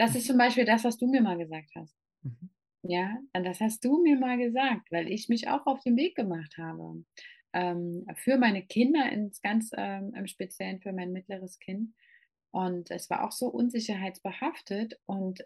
[0.00, 1.94] Das ist zum Beispiel das, was du mir mal gesagt hast.
[2.22, 2.48] Mhm.
[2.80, 6.14] Ja, und das hast du mir mal gesagt, weil ich mich auch auf den Weg
[6.16, 7.04] gemacht habe.
[7.52, 11.92] Ähm, für meine Kinder, ins ganz ähm, im Speziellen für mein mittleres Kind.
[12.50, 14.98] Und es war auch so unsicherheitsbehaftet.
[15.04, 15.44] Und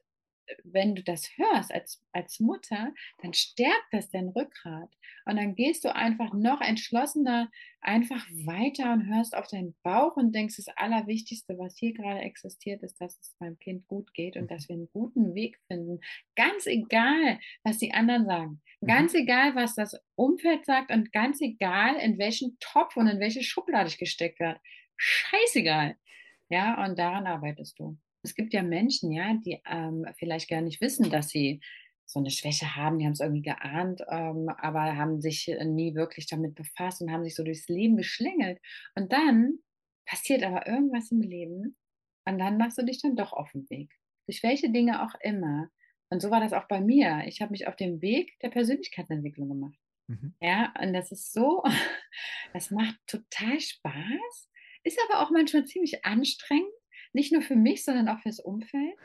[0.64, 2.92] wenn du das hörst als, als Mutter,
[3.22, 4.90] dann stärkt das dein Rückgrat.
[5.26, 10.34] Und dann gehst du einfach noch entschlossener einfach weiter und hörst auf deinen Bauch und
[10.34, 14.44] denkst, das Allerwichtigste, was hier gerade existiert, ist, dass es meinem Kind gut geht und
[14.44, 14.48] Mhm.
[14.48, 16.00] dass wir einen guten Weg finden.
[16.34, 18.62] Ganz egal, was die anderen sagen.
[18.80, 18.86] Mhm.
[18.86, 23.42] Ganz egal, was das Umfeld sagt und ganz egal, in welchen Topf und in welche
[23.42, 24.60] Schublade ich gesteckt werde.
[24.96, 25.96] Scheißegal.
[26.48, 27.98] Ja, und daran arbeitest du.
[28.24, 31.60] Es gibt ja Menschen, ja, die ähm, vielleicht gar nicht wissen, dass sie
[32.06, 32.98] so eine Schwäche haben.
[32.98, 37.12] Die haben es irgendwie geahnt, ähm, aber haben sich äh, nie wirklich damit befasst und
[37.12, 38.60] haben sich so durchs Leben geschlängelt.
[38.94, 39.58] Und dann
[40.06, 41.76] passiert aber irgendwas im Leben
[42.26, 43.92] und dann machst du dich dann doch auf den Weg.
[44.26, 45.68] Durch welche Dinge auch immer.
[46.10, 47.24] Und so war das auch bei mir.
[47.26, 49.78] Ich habe mich auf den Weg der Persönlichkeitsentwicklung gemacht.
[50.06, 50.34] Mhm.
[50.40, 51.62] Ja, und das ist so,
[52.52, 54.50] das macht total Spaß,
[54.84, 56.70] ist aber auch manchmal ziemlich anstrengend,
[57.14, 58.96] nicht nur für mich, sondern auch fürs Umfeld.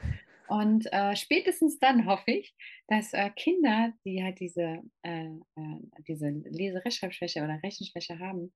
[0.47, 2.55] Und äh, spätestens dann hoffe ich,
[2.87, 8.51] dass äh, Kinder, die halt diese, äh, äh, diese Lese-Rechtschreibschwäche oder Rechenschwäche haben,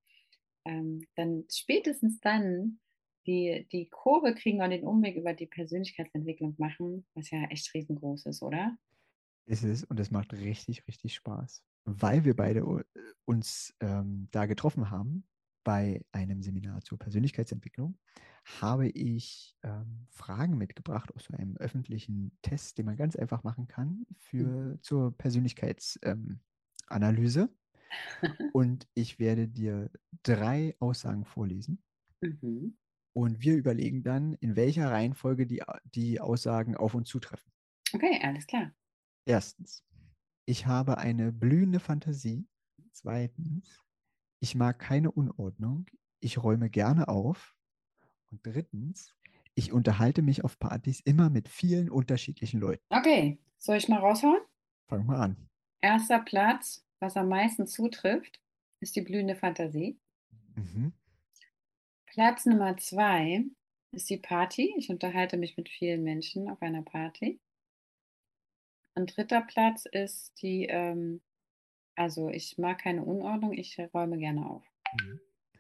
[0.65, 2.79] ähm, dann spätestens dann
[3.27, 8.25] die, die Kurve kriegen und den Umweg über die Persönlichkeitsentwicklung machen, was ja echt riesengroß
[8.25, 8.75] ist, oder?
[9.45, 11.63] Ist es und es macht richtig, richtig Spaß.
[11.85, 12.81] Weil wir beide u-
[13.25, 15.25] uns ähm, da getroffen haben
[15.63, 17.97] bei einem Seminar zur Persönlichkeitsentwicklung,
[18.61, 23.67] habe ich ähm, Fragen mitgebracht aus so einem öffentlichen Test, den man ganz einfach machen
[23.67, 27.41] kann für zur Persönlichkeitsanalyse.
[27.41, 27.49] Ähm,
[28.53, 29.91] und ich werde dir
[30.23, 31.83] drei Aussagen vorlesen.
[32.21, 32.77] Mhm.
[33.15, 35.61] Und wir überlegen dann, in welcher Reihenfolge die,
[35.93, 37.51] die Aussagen auf uns zutreffen.
[37.93, 38.73] Okay, alles klar.
[39.25, 39.85] Erstens,
[40.45, 42.47] ich habe eine blühende Fantasie.
[42.91, 43.82] Zweitens,
[44.43, 45.85] ich mag keine Unordnung.
[46.19, 47.55] Ich räume gerne auf.
[48.29, 49.15] Und drittens,
[49.55, 52.83] ich unterhalte mich auf Partys immer mit vielen unterschiedlichen Leuten.
[52.89, 54.41] Okay, soll ich mal raushauen?
[54.89, 55.49] Fang mal an.
[55.79, 58.41] Erster Platz, was am meisten zutrifft,
[58.81, 59.97] ist die blühende Fantasie.
[60.55, 60.91] Mhm.
[62.07, 63.45] Platz Nummer zwei
[63.91, 64.73] ist die Party.
[64.77, 67.39] Ich unterhalte mich mit vielen Menschen auf einer Party.
[68.93, 71.21] An dritter Platz ist die, ähm,
[71.95, 74.63] also ich mag keine Unordnung, ich räume gerne auf.
[75.01, 75.19] Mhm.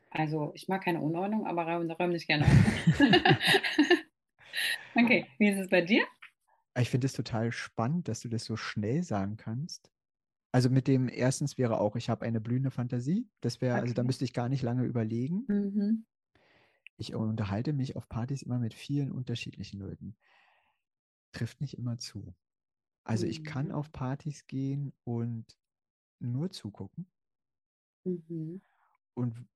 [0.09, 2.99] Also ich mag keine Unordnung, aber räume, räume nicht gerne auf.
[4.95, 6.03] okay, wie ist es bei dir?
[6.79, 9.91] Ich finde es total spannend, dass du das so schnell sagen kannst.
[10.51, 13.27] Also mit dem erstens wäre auch, ich habe eine blühende Fantasie.
[13.41, 13.81] Das wäre, okay.
[13.81, 15.45] also da müsste ich gar nicht lange überlegen.
[15.47, 16.05] Mhm.
[16.97, 20.15] Ich unterhalte mich auf Partys immer mit vielen unterschiedlichen Leuten.
[21.31, 22.35] Trifft nicht immer zu.
[23.03, 23.31] Also mhm.
[23.31, 23.73] ich kann mhm.
[23.73, 25.57] auf Partys gehen und
[26.23, 27.07] nur zugucken.
[28.05, 28.61] Mhm.
[29.15, 29.47] Und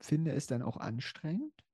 [0.00, 1.64] finde es dann auch anstrengend,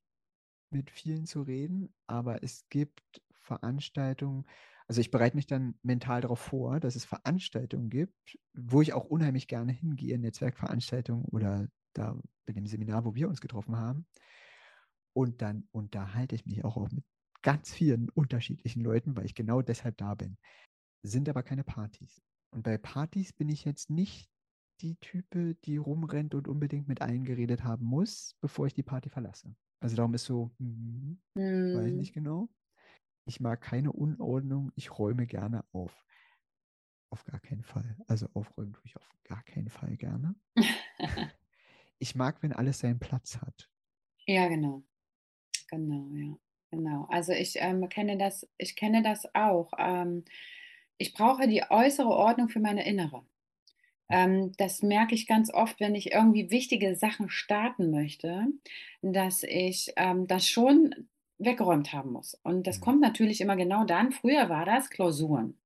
[0.70, 1.92] mit vielen zu reden.
[2.06, 4.46] Aber es gibt Veranstaltungen,
[4.86, 9.04] also ich bereite mich dann mental darauf vor, dass es Veranstaltungen gibt, wo ich auch
[9.04, 14.06] unheimlich gerne hingehe, Netzwerkveranstaltungen oder da bei dem Seminar, wo wir uns getroffen haben.
[15.12, 17.04] Und dann unterhalte ich mich auch, auch mit
[17.42, 20.38] ganz vielen unterschiedlichen Leuten, weil ich genau deshalb da bin.
[21.02, 22.20] Sind aber keine Partys.
[22.52, 24.30] Und bei Partys bin ich jetzt nicht
[24.80, 29.08] die Type, die rumrennt und unbedingt mit allen geredet haben muss, bevor ich die Party
[29.08, 29.54] verlasse.
[29.80, 31.74] Also darum ist so, hm, hm.
[31.76, 32.48] weiß nicht genau.
[33.26, 36.04] Ich mag keine Unordnung, ich räume gerne auf.
[37.10, 37.96] Auf gar keinen Fall.
[38.06, 40.34] Also aufräumen tue ich auf gar keinen Fall gerne.
[41.98, 43.70] ich mag, wenn alles seinen Platz hat.
[44.26, 44.84] Ja, genau.
[45.68, 46.36] Genau, ja.
[46.70, 47.06] Genau.
[47.10, 49.72] Also ich ähm, kenne das, ich kenne das auch.
[49.76, 50.24] Ähm,
[51.00, 53.22] ich brauche die äußere Ordnung für meine innere.
[54.10, 58.46] Ähm, das merke ich ganz oft, wenn ich irgendwie wichtige Sachen starten möchte,
[59.00, 60.94] dass ich ähm, das schon
[61.38, 62.34] weggeräumt haben muss.
[62.42, 62.84] Und das mhm.
[62.84, 64.12] kommt natürlich immer genau dann.
[64.12, 65.56] Früher war das Klausuren.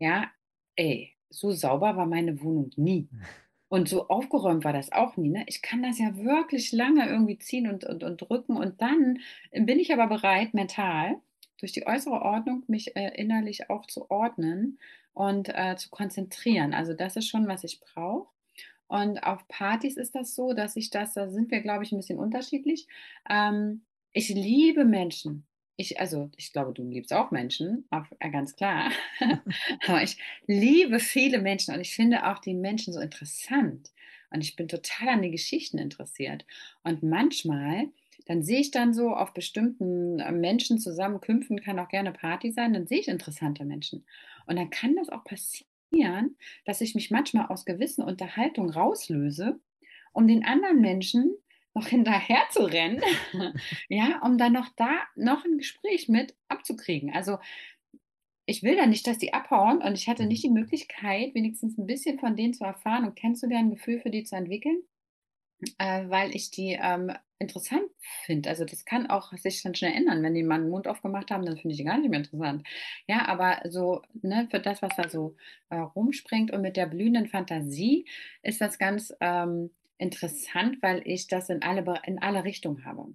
[0.00, 0.28] Ja,
[0.74, 3.08] ey, so sauber war meine Wohnung nie.
[3.70, 5.28] Und so aufgeräumt war das auch nie.
[5.28, 5.44] Ne?
[5.46, 8.56] Ich kann das ja wirklich lange irgendwie ziehen und, und, und drücken.
[8.56, 9.18] Und dann
[9.52, 11.20] bin ich aber bereit, mental,
[11.58, 14.78] durch die äußere Ordnung, mich äh, innerlich auch zu ordnen
[15.12, 16.74] und äh, zu konzentrieren.
[16.74, 18.28] Also das ist schon, was ich brauche.
[18.86, 21.98] Und auf Partys ist das so, dass ich das, da sind wir, glaube ich, ein
[21.98, 22.86] bisschen unterschiedlich.
[23.28, 23.82] Ähm,
[24.12, 25.44] ich liebe Menschen.
[25.76, 28.90] Ich, also, ich glaube, du liebst auch Menschen, auf, äh, ganz klar.
[29.86, 33.92] Aber ich liebe viele Menschen und ich finde auch die Menschen so interessant.
[34.30, 36.44] Und ich bin total an die Geschichten interessiert.
[36.82, 37.88] Und manchmal,
[38.28, 42.74] dann sehe ich dann so auf bestimmten äh, Menschen zusammenkümpfen, kann auch gerne Party sein,
[42.74, 44.04] dann sehe ich interessante Menschen.
[44.46, 49.58] Und dann kann das auch passieren, dass ich mich manchmal aus gewissen Unterhaltungen rauslöse,
[50.12, 51.34] um den anderen Menschen
[51.74, 53.02] noch hinterher zu rennen,
[53.88, 57.10] ja, um dann noch da noch ein Gespräch mit abzukriegen.
[57.14, 57.38] Also
[58.44, 61.86] ich will da nicht, dass die abhauen und ich hatte nicht die Möglichkeit, wenigstens ein
[61.86, 64.82] bisschen von denen zu erfahren und kennenzulernen, ein Gefühl für die zu entwickeln,
[65.78, 67.84] äh, weil ich die ähm, interessant
[68.24, 68.48] finde.
[68.48, 70.22] Also das kann auch sich dann schnell ändern.
[70.22, 72.66] Wenn die mal den Mund aufgemacht haben, dann finde ich die gar nicht mehr interessant.
[73.06, 75.36] Ja, aber so, ne, für das, was da so
[75.70, 78.06] äh, rumspringt und mit der blühenden Fantasie
[78.42, 83.06] ist das ganz ähm, interessant, weil ich das in alle, in alle Richtungen habe.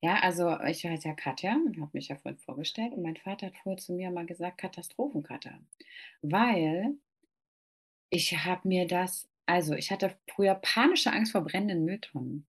[0.00, 3.56] Ja, also ich heiße ja Katja, habe mich ja vorhin vorgestellt und mein Vater hat
[3.62, 5.52] vorher zu mir mal gesagt, Katastrophenkatja,
[6.22, 6.96] weil
[8.10, 12.46] ich habe mir das, also ich hatte früher panische Angst vor brennenden Mülltonnen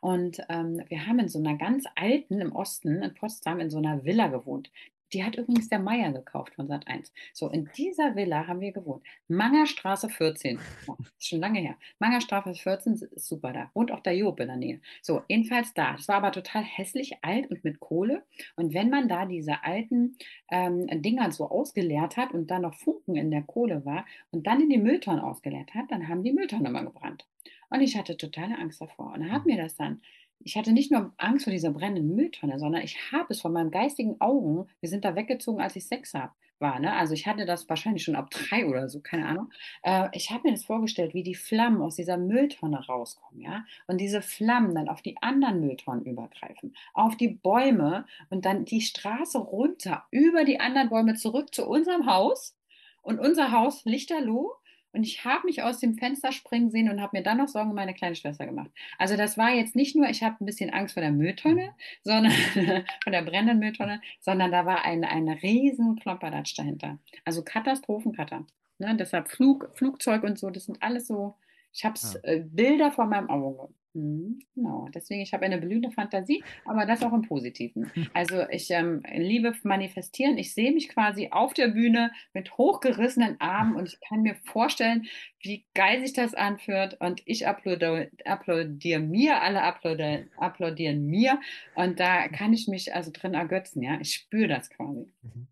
[0.00, 3.78] und ähm, wir haben in so einer ganz alten, im Osten, in Potsdam, in so
[3.78, 4.70] einer Villa gewohnt.
[5.12, 7.12] Die hat übrigens der Meier gekauft von Sat 1.
[7.32, 9.04] So, in dieser Villa haben wir gewohnt.
[9.28, 10.58] Mangerstraße 14.
[10.86, 11.76] Oh, ist schon lange her.
[11.98, 13.70] Mangerstraße 14 ist super da.
[13.74, 14.80] Wohnt auch der Job in der Nähe.
[15.02, 15.92] So, jedenfalls da.
[15.92, 18.24] Das war aber total hässlich, alt und mit Kohle.
[18.56, 20.16] Und wenn man da diese alten
[20.50, 24.60] ähm, Dinger so ausgeleert hat und dann noch Funken in der Kohle war und dann
[24.60, 27.26] in die Mülltonnen ausgeleert hat, dann haben die Mülltonnen immer gebrannt.
[27.70, 29.12] Und ich hatte totale Angst davor.
[29.12, 30.00] Und dann hat mir das dann
[30.44, 33.70] ich hatte nicht nur Angst vor dieser brennenden Mülltonne, sondern ich habe es von meinen
[33.70, 36.78] geistigen Augen, wir sind da weggezogen, als ich Sex habe, war.
[36.78, 36.92] Ne?
[36.92, 39.50] Also ich hatte das wahrscheinlich schon ab drei oder so, keine Ahnung.
[39.82, 44.00] Äh, ich habe mir das vorgestellt, wie die Flammen aus dieser Mülltonne rauskommen, ja, und
[44.00, 49.38] diese Flammen dann auf die anderen Mülltonnen übergreifen, auf die Bäume und dann die Straße
[49.38, 52.56] runter, über die anderen Bäume zurück zu unserem Haus.
[53.02, 54.54] Und unser Haus lichterloh
[54.94, 57.70] und ich habe mich aus dem Fenster springen sehen und habe mir dann noch Sorgen
[57.70, 58.70] um meine kleine Schwester gemacht.
[58.98, 61.74] Also das war jetzt nicht nur, ich habe ein bisschen Angst vor der Mülltonne,
[62.04, 62.32] sondern
[63.02, 66.98] von der brennenden Mülltonne, sondern da war ein, ein riesen Klopperdatsch dahinter.
[67.24, 68.46] Also Katastrophenkatter.
[68.78, 68.96] Ne?
[68.96, 71.36] Deshalb Flug, Flugzeug und so, das sind alles so,
[71.72, 72.20] ich habe ja.
[72.22, 73.74] äh, Bilder vor meinem Auge.
[73.94, 77.90] Mhm, genau, deswegen, ich habe eine blühende Fantasie, aber das auch im Positiven.
[78.12, 80.36] Also ich ähm, liebe manifestieren.
[80.36, 85.06] Ich sehe mich quasi auf der Bühne mit hochgerissenen Armen und ich kann mir vorstellen,
[85.40, 87.00] wie geil sich das anfühlt.
[87.00, 91.40] Und ich applaudiere, applaudiere mir, alle applaudieren, applaudieren mir.
[91.74, 94.00] Und da kann ich mich also drin ergötzen, ja.
[94.00, 95.06] Ich spüre das quasi.
[95.22, 95.48] Mhm.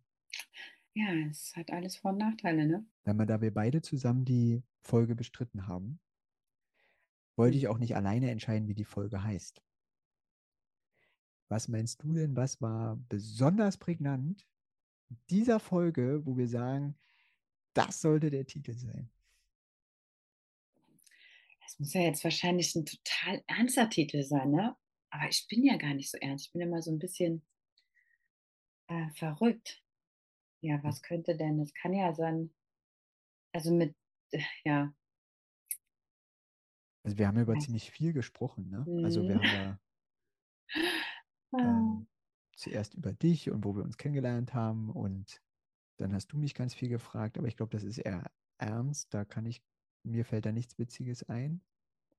[0.94, 2.84] Ja, es hat alles Vor- und Nachteile, ne?
[3.04, 6.00] Einmal, da wir beide zusammen die Folge bestritten haben,
[7.36, 7.68] wollte ich Hm.
[7.68, 9.62] auch nicht alleine entscheiden, wie die Folge heißt.
[11.48, 14.44] Was meinst du denn, was war besonders prägnant
[15.30, 16.98] dieser Folge, wo wir sagen,
[17.74, 19.10] das sollte der Titel sein?
[21.62, 24.76] Das muss ja jetzt wahrscheinlich ein total ernster Titel sein, ne?
[25.10, 26.46] Aber ich bin ja gar nicht so ernst.
[26.46, 27.46] Ich bin immer so ein bisschen,
[28.88, 29.82] äh, verrückt.
[30.62, 32.54] Ja, was könnte denn das kann ja sein
[33.52, 33.94] also mit
[34.32, 34.92] äh, ja,
[37.04, 38.84] Also wir haben ja über weiß ziemlich viel gesprochen, ne?
[39.04, 39.42] Also wir mhm.
[39.42, 39.78] haben ja
[41.54, 42.06] Ah, ähm,
[42.56, 45.42] zuerst über dich und wo wir uns kennengelernt haben und
[45.98, 49.12] dann hast du mich ganz viel gefragt, aber ich glaube, das ist eher ernst.
[49.12, 49.62] Da kann ich,
[50.02, 51.60] mir fällt da nichts Witziges ein.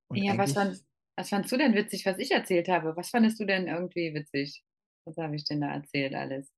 [0.07, 2.95] Und ja, was fandest was fandst du denn witzig, was ich erzählt habe?
[2.95, 4.63] Was fandest du denn irgendwie witzig?
[5.05, 6.51] Was habe ich denn da erzählt alles?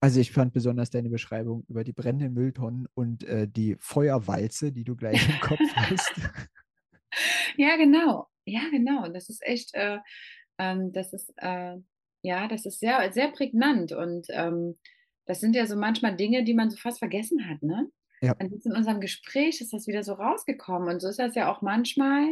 [0.00, 4.84] also ich fand besonders deine Beschreibung über die brennenden Mülltonnen und äh, die Feuerwalze, die
[4.84, 6.12] du gleich im Kopf hast.
[7.56, 8.28] Ja, genau.
[8.44, 9.08] Ja, genau.
[9.08, 9.98] Das ist echt, äh,
[10.58, 11.76] ähm, das ist, äh,
[12.22, 14.78] ja, das ist sehr, sehr prägnant und ähm,
[15.26, 17.90] das sind ja so manchmal Dinge, die man so fast vergessen hat, ne?
[18.22, 21.34] Ja, Und jetzt in unserem Gespräch ist das wieder so rausgekommen und so ist das
[21.34, 22.28] ja auch manchmal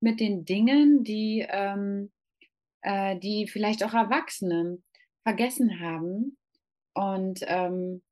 [0.00, 2.12] mit den Dingen, die, ähm,
[2.82, 4.78] äh, die vielleicht auch Erwachsene
[5.24, 6.38] vergessen haben
[6.94, 8.02] und ähm,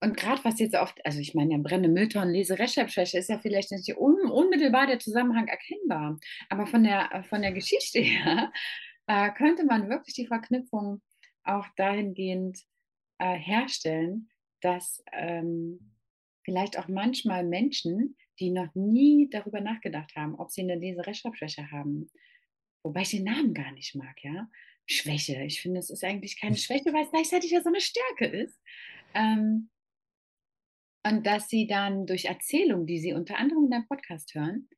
[0.00, 3.72] und gerade was jetzt oft, also ich meine, ja, brennende Mülltonnen, Leserechtschreibschwäche ist ja vielleicht
[3.72, 6.18] nicht un unmittelbar der Zusammenhang erkennbar.
[6.50, 8.52] Aber von der, von der Geschichte her
[9.06, 11.00] äh, könnte man wirklich die Verknüpfung
[11.44, 12.60] auch dahingehend
[13.18, 14.28] äh, herstellen,
[14.60, 15.94] dass ähm,
[16.44, 22.10] vielleicht auch manchmal Menschen, die noch nie darüber nachgedacht haben, ob sie eine Leserechtschreibschwäche haben,
[22.82, 24.48] wobei ich den Namen gar nicht mag, ja.
[24.88, 25.42] Schwäche.
[25.42, 28.60] Ich finde, es ist eigentlich keine Schwäche, weil es gleichzeitig ja so eine Stärke ist.
[29.14, 29.70] Ähm,
[31.06, 34.68] und dass sie dann durch Erzählungen, die sie unter anderem in deinem Podcast hören,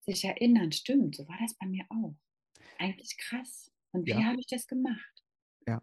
[0.00, 2.14] sich erinnern, stimmt, so war das bei mir auch.
[2.78, 3.72] Eigentlich krass.
[3.92, 5.22] Und wie ja, habe ich das gemacht?
[5.66, 5.82] ja.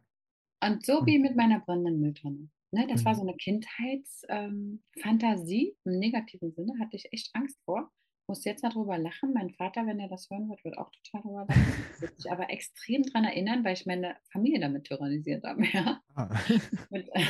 [0.63, 2.49] Und so Und, wie mit meiner brennenden Mülltonne.
[2.71, 5.69] Ne, das war und so eine Kindheitsfantasie.
[5.69, 5.75] Ähm.
[5.85, 7.91] Im negativen Sinne hatte ich echt Angst vor.
[8.27, 9.33] Muss jetzt darüber lachen.
[9.33, 11.73] Mein Vater, wenn er das hören wird, wird auch total darüber lachen.
[11.99, 15.63] Wird sich aber extrem daran erinnern, weil ich meine Familie damit tyrannisiert habe.
[15.73, 15.99] Ja?
[16.13, 16.29] ah.
[16.89, 17.25] Und, äh,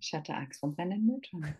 [0.00, 1.56] ich hatte Angst vor brennenden Mülltonnen.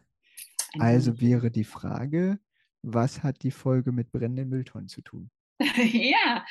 [0.79, 2.39] Also wunderschönes wäre die Frage,
[2.83, 5.31] was hat die Folge mit brennenden Mülltonnen zu tun?
[5.77, 6.45] Ja,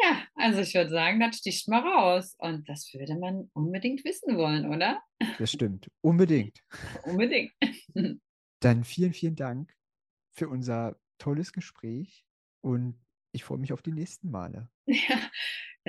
[0.00, 2.36] ja, also ich würde sagen, das sticht mal raus.
[2.38, 5.02] Und das würde man unbedingt wissen wollen, oder?
[5.38, 6.62] Das stimmt, unbedingt.
[7.04, 7.52] Unbedingt.
[8.60, 9.74] Dann vielen, vielen Dank
[10.32, 12.24] für unser tolles Gespräch
[12.60, 12.94] und
[13.32, 14.70] ich freue mich auf die nächsten Male.
[14.86, 15.18] Ja,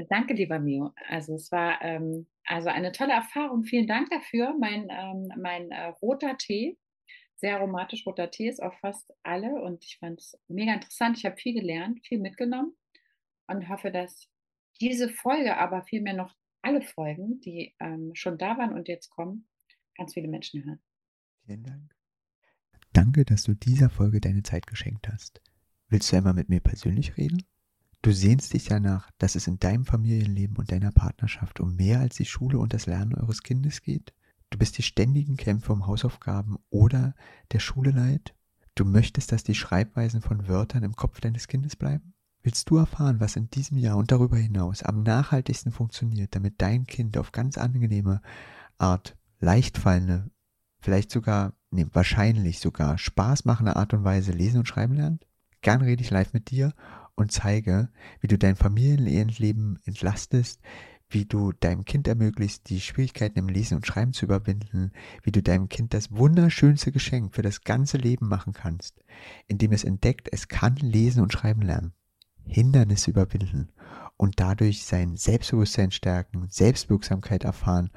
[0.10, 0.94] danke, lieber Mio.
[1.08, 3.64] Also es war ähm, also eine tolle Erfahrung.
[3.64, 4.56] Vielen Dank dafür.
[4.60, 6.78] Mein, ähm, mein äh, roter Tee,
[7.40, 11.18] sehr aromatisch roter Tee, ist auch fast alle und ich fand es mega interessant.
[11.18, 12.76] Ich habe viel gelernt, viel mitgenommen
[13.48, 14.28] und hoffe, dass
[14.82, 19.48] diese Folge, aber vielmehr noch alle Folgen, die ähm, schon da waren und jetzt kommen,
[19.96, 20.82] ganz viele Menschen hören.
[21.46, 21.96] Vielen Dank.
[22.92, 25.42] Danke, dass du dieser Folge deine Zeit geschenkt hast.
[25.88, 27.44] Willst du einmal mit mir persönlich reden?
[28.02, 32.16] Du sehnst dich danach, dass es in deinem Familienleben und deiner Partnerschaft um mehr als
[32.16, 34.14] die Schule und das Lernen eures Kindes geht?
[34.50, 37.16] Du bist die ständigen Kämpfe um Hausaufgaben oder
[37.52, 38.34] der Schule leid?
[38.76, 42.14] Du möchtest, dass die Schreibweisen von Wörtern im Kopf deines Kindes bleiben?
[42.42, 46.88] Willst du erfahren, was in diesem Jahr und darüber hinaus am nachhaltigsten funktioniert, damit dein
[46.88, 48.22] Kind auf ganz angenehme
[48.78, 50.32] Art leicht fallende,
[50.80, 55.28] vielleicht sogar, nee, wahrscheinlich sogar Spaß machende Art und Weise lesen und schreiben lernt?
[55.62, 56.74] Gern rede ich live mit dir
[57.16, 57.90] und zeige,
[58.22, 60.62] wie du dein Familienleben entlastest,
[61.10, 64.92] wie du deinem Kind ermöglicht, die Schwierigkeiten im Lesen und Schreiben zu überwinden,
[65.24, 69.04] wie du deinem Kind das wunderschönste Geschenk für das ganze Leben machen kannst,
[69.48, 71.94] indem es entdeckt, es kann lesen und schreiben lernen,
[72.46, 73.70] Hindernisse überwinden
[74.18, 77.90] und dadurch sein Selbstbewusstsein stärken, Selbstwirksamkeit erfahren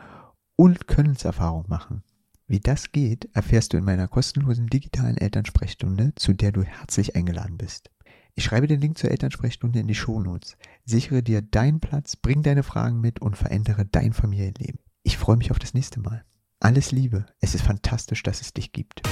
[0.56, 2.02] und Könnenserfahrung machen.
[2.46, 7.56] Wie das geht, erfährst du in meiner kostenlosen digitalen Elternsprechstunde, zu der du herzlich eingeladen
[7.56, 7.90] bist.
[8.34, 10.56] Ich schreibe den Link zur Elternsprechstunde in die Shownotes.
[10.84, 14.80] Sichere dir deinen Platz, bring deine Fragen mit und verändere dein Familienleben.
[15.02, 16.24] Ich freue mich auf das nächste Mal.
[16.58, 19.02] Alles Liebe, es ist fantastisch, dass es dich gibt.